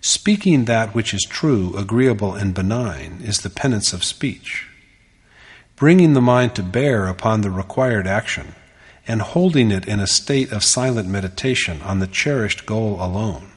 Speaking 0.00 0.64
that 0.64 0.94
which 0.94 1.12
is 1.12 1.26
true, 1.28 1.76
agreeable, 1.76 2.34
and 2.34 2.54
benign 2.54 3.20
is 3.22 3.40
the 3.40 3.50
penance 3.50 3.92
of 3.92 4.02
speech. 4.02 4.66
Bringing 5.76 6.14
the 6.14 6.22
mind 6.22 6.54
to 6.54 6.62
bear 6.62 7.06
upon 7.06 7.42
the 7.42 7.50
required 7.50 8.06
action 8.06 8.54
and 9.06 9.22
holding 9.22 9.70
it 9.70 9.86
in 9.86 10.00
a 10.00 10.06
state 10.06 10.52
of 10.52 10.64
silent 10.64 11.08
meditation 11.08 11.80
on 11.82 11.98
the 11.98 12.06
cherished 12.06 12.66
goal 12.66 12.96
alone, 13.00 13.50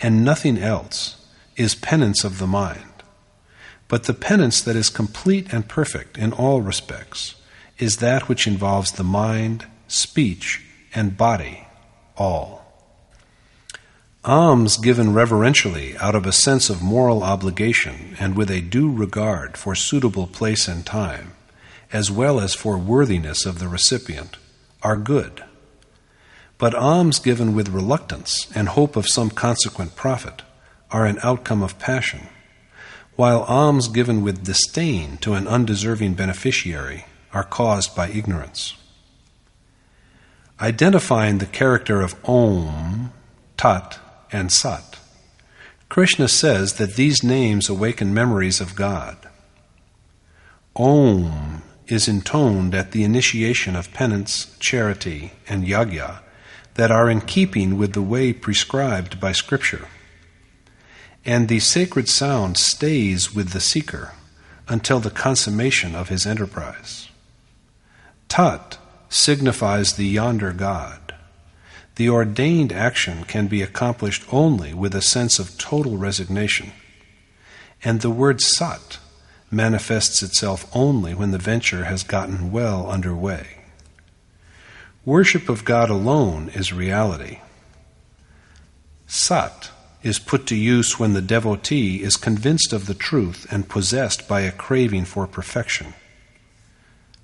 and 0.00 0.24
nothing 0.24 0.58
else, 0.58 1.16
is 1.56 1.74
penance 1.74 2.24
of 2.24 2.38
the 2.38 2.46
mind. 2.46 2.90
But 3.88 4.04
the 4.04 4.14
penance 4.14 4.60
that 4.62 4.76
is 4.76 4.88
complete 4.90 5.52
and 5.52 5.68
perfect 5.68 6.16
in 6.18 6.32
all 6.32 6.60
respects 6.62 7.34
is 7.78 7.98
that 7.98 8.28
which 8.28 8.46
involves 8.46 8.92
the 8.92 9.04
mind, 9.04 9.66
speech, 9.88 10.62
and 10.94 11.16
body, 11.16 11.66
all. 12.16 12.64
Alms 14.24 14.78
given 14.78 15.12
reverentially 15.12 15.98
out 15.98 16.14
of 16.14 16.24
a 16.24 16.32
sense 16.32 16.70
of 16.70 16.82
moral 16.82 17.22
obligation 17.22 18.16
and 18.18 18.34
with 18.34 18.50
a 18.50 18.62
due 18.62 18.90
regard 18.90 19.58
for 19.58 19.74
suitable 19.74 20.26
place 20.26 20.66
and 20.66 20.86
time, 20.86 21.32
as 21.92 22.10
well 22.10 22.40
as 22.40 22.54
for 22.54 22.78
worthiness 22.78 23.44
of 23.44 23.58
the 23.58 23.68
recipient, 23.68 24.38
are 24.84 24.96
good. 24.96 25.42
But 26.58 26.74
alms 26.74 27.18
given 27.18 27.56
with 27.56 27.70
reluctance 27.70 28.46
and 28.54 28.68
hope 28.68 28.94
of 28.94 29.08
some 29.08 29.30
consequent 29.30 29.96
profit 29.96 30.42
are 30.90 31.06
an 31.06 31.18
outcome 31.22 31.62
of 31.62 31.78
passion, 31.80 32.28
while 33.16 33.42
alms 33.42 33.88
given 33.88 34.22
with 34.22 34.44
disdain 34.44 35.16
to 35.18 35.34
an 35.34 35.48
undeserving 35.48 36.14
beneficiary 36.14 37.06
are 37.32 37.42
caused 37.42 37.96
by 37.96 38.08
ignorance. 38.08 38.74
Identifying 40.60 41.38
the 41.38 41.46
character 41.46 42.00
of 42.00 42.14
Om, 42.24 43.12
Tat, 43.56 43.98
and 44.30 44.52
Sat, 44.52 44.98
Krishna 45.88 46.28
says 46.28 46.74
that 46.74 46.94
these 46.94 47.24
names 47.24 47.68
awaken 47.68 48.14
memories 48.14 48.60
of 48.60 48.76
God. 48.76 49.16
Om 50.76 51.63
is 51.86 52.08
intoned 52.08 52.74
at 52.74 52.92
the 52.92 53.04
initiation 53.04 53.76
of 53.76 53.92
penance, 53.92 54.56
charity, 54.58 55.32
and 55.48 55.64
yajna 55.64 56.20
that 56.74 56.90
are 56.90 57.10
in 57.10 57.20
keeping 57.20 57.76
with 57.76 57.92
the 57.92 58.02
way 58.02 58.32
prescribed 58.32 59.20
by 59.20 59.32
Scripture 59.32 59.86
and 61.24 61.48
the 61.48 61.60
sacred 61.60 62.08
sound 62.08 62.56
stays 62.56 63.34
with 63.34 63.50
the 63.50 63.60
seeker 63.60 64.12
until 64.68 65.00
the 65.00 65.10
consummation 65.10 65.94
of 65.94 66.08
his 66.08 66.26
enterprise. 66.26 67.08
Tat 68.28 68.78
signifies 69.08 69.94
the 69.94 70.06
yonder 70.06 70.52
God. 70.52 71.14
The 71.96 72.08
ordained 72.08 72.72
action 72.72 73.24
can 73.24 73.46
be 73.46 73.62
accomplished 73.62 74.24
only 74.32 74.74
with 74.74 74.94
a 74.94 75.02
sense 75.02 75.38
of 75.38 75.56
total 75.56 75.96
resignation. 75.96 76.72
And 77.82 78.00
the 78.00 78.10
word 78.10 78.40
sat 78.40 78.98
manifests 79.54 80.22
itself 80.22 80.68
only 80.74 81.14
when 81.14 81.30
the 81.30 81.38
venture 81.38 81.84
has 81.84 82.02
gotten 82.02 82.52
well 82.52 82.90
under 82.90 83.14
way. 83.14 83.58
Worship 85.04 85.48
of 85.48 85.64
God 85.64 85.90
alone 85.90 86.50
is 86.54 86.72
reality. 86.72 87.40
Sat 89.06 89.70
is 90.02 90.18
put 90.18 90.46
to 90.46 90.54
use 90.54 90.98
when 90.98 91.14
the 91.14 91.22
devotee 91.22 92.02
is 92.02 92.16
convinced 92.16 92.72
of 92.72 92.86
the 92.86 92.94
truth 92.94 93.46
and 93.50 93.68
possessed 93.68 94.28
by 94.28 94.42
a 94.42 94.52
craving 94.52 95.04
for 95.04 95.26
perfection. 95.26 95.94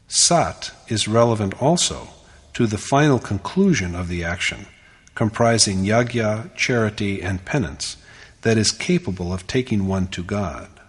Sat 0.09 0.73
is 0.89 1.07
relevant 1.07 1.61
also 1.63 2.09
to 2.55 2.67
the 2.67 2.79
final 2.79 3.19
conclusion 3.19 3.95
of 3.95 4.09
the 4.09 4.25
action, 4.25 4.67
comprising 5.15 5.85
yajna, 5.85 6.55
charity, 6.57 7.23
and 7.23 7.45
penance, 7.45 7.97
that 8.43 8.57
is 8.57 8.73
capable 8.73 9.33
of 9.33 9.47
taking 9.47 9.87
one 9.87 10.09
to 10.09 10.23
God. 10.23 10.80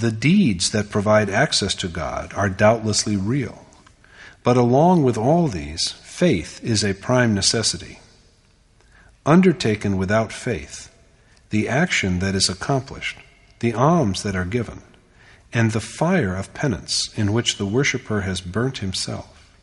The 0.00 0.12
deeds 0.12 0.70
that 0.70 0.90
provide 0.90 1.30
access 1.30 1.74
to 1.76 1.88
God 1.88 2.32
are 2.34 2.48
doubtlessly 2.48 3.16
real, 3.16 3.64
but 4.44 4.56
along 4.56 5.02
with 5.02 5.18
all 5.18 5.48
these, 5.48 5.92
faith 6.02 6.62
is 6.62 6.84
a 6.84 6.94
prime 6.94 7.34
necessity 7.34 7.98
undertaken 9.28 9.98
without 9.98 10.32
faith, 10.32 10.90
the 11.50 11.68
action 11.68 12.18
that 12.20 12.34
is 12.34 12.48
accomplished, 12.48 13.18
the 13.60 13.74
alms 13.74 14.22
that 14.22 14.34
are 14.34 14.44
given, 14.44 14.82
and 15.52 15.72
the 15.72 15.80
fire 15.80 16.34
of 16.34 16.54
penance 16.54 17.12
in 17.16 17.32
which 17.32 17.58
the 17.58 17.66
worshipper 17.66 18.22
has 18.22 18.40
burnt 18.40 18.78
himself 18.78 19.54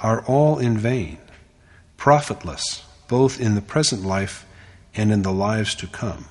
are 0.00 0.24
all 0.26 0.58
in 0.58 0.78
vain, 0.78 1.18
profitless 1.96 2.84
both 3.08 3.40
in 3.40 3.54
the 3.54 3.62
present 3.62 4.04
life 4.04 4.46
and 4.94 5.10
in 5.10 5.22
the 5.22 5.32
lives 5.32 5.74
to 5.74 5.86
come. 5.86 6.26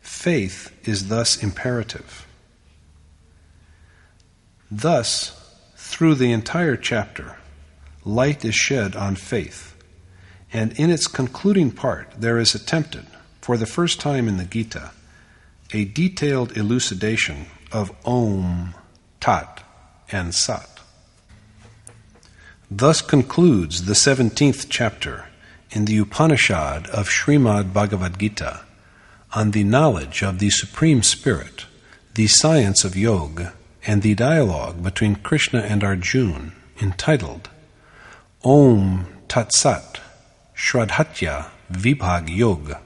Faith 0.00 0.72
is 0.88 1.08
thus 1.08 1.42
imperative. 1.42 2.26
Thus, 4.70 5.34
through 5.76 6.16
the 6.16 6.32
entire 6.32 6.76
chapter, 6.76 7.36
light 8.04 8.44
is 8.44 8.54
shed 8.54 8.94
on 8.96 9.16
faith 9.16 9.68
and 10.52 10.72
in 10.78 10.90
its 10.90 11.06
concluding 11.06 11.70
part, 11.70 12.12
there 12.16 12.38
is 12.38 12.54
attempted, 12.54 13.06
for 13.40 13.56
the 13.56 13.66
first 13.66 14.00
time 14.00 14.28
in 14.28 14.38
the 14.38 14.44
Gita, 14.44 14.92
a 15.72 15.84
detailed 15.84 16.56
elucidation 16.56 17.46
of 17.70 17.94
Om, 18.06 18.74
Tat, 19.20 19.62
and 20.10 20.34
Sat. 20.34 20.80
Thus 22.70 23.02
concludes 23.02 23.84
the 23.84 23.94
17th 23.94 24.66
chapter 24.70 25.26
in 25.70 25.84
the 25.84 25.98
Upanishad 25.98 26.86
of 26.88 27.08
Srimad 27.08 27.72
Bhagavad 27.72 28.18
Gita 28.18 28.60
on 29.34 29.50
the 29.50 29.64
knowledge 29.64 30.22
of 30.22 30.38
the 30.38 30.50
Supreme 30.50 31.02
Spirit, 31.02 31.66
the 32.14 32.26
science 32.26 32.84
of 32.84 32.96
Yoga, 32.96 33.52
and 33.88 34.02
the 34.02 34.14
dialogue 34.14 34.82
between 34.82 35.16
Krishna 35.16 35.60
and 35.60 35.82
Arjuna 35.82 36.52
entitled 36.78 37.48
Om 38.44 39.06
Tat 39.28 39.50
Sat 39.54 40.00
Shraddhatya 40.54 41.46
Vibhag 41.72 42.28
Yoga, 42.28 42.82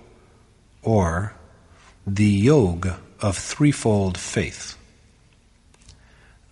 or 0.81 1.35
the 2.07 2.25
Yoga 2.25 3.01
of 3.21 3.37
Threefold 3.37 4.17
Faith. 4.17 4.77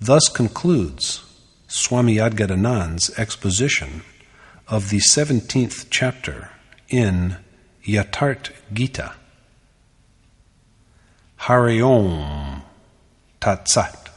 Thus 0.01 0.29
concludes 0.29 1.23
Swami 1.69 2.17
Adgadanand's 2.17 3.17
exposition 3.17 4.03
of 4.67 4.91
the 4.91 5.01
17th 5.13 5.87
chapter 5.91 6.51
in 6.89 7.37
Yatharth 7.85 8.51
Gita. 8.73 9.13
Hari 11.37 11.81
Om 11.81 12.63
Tat 13.41 13.69
Sat. 13.69 14.10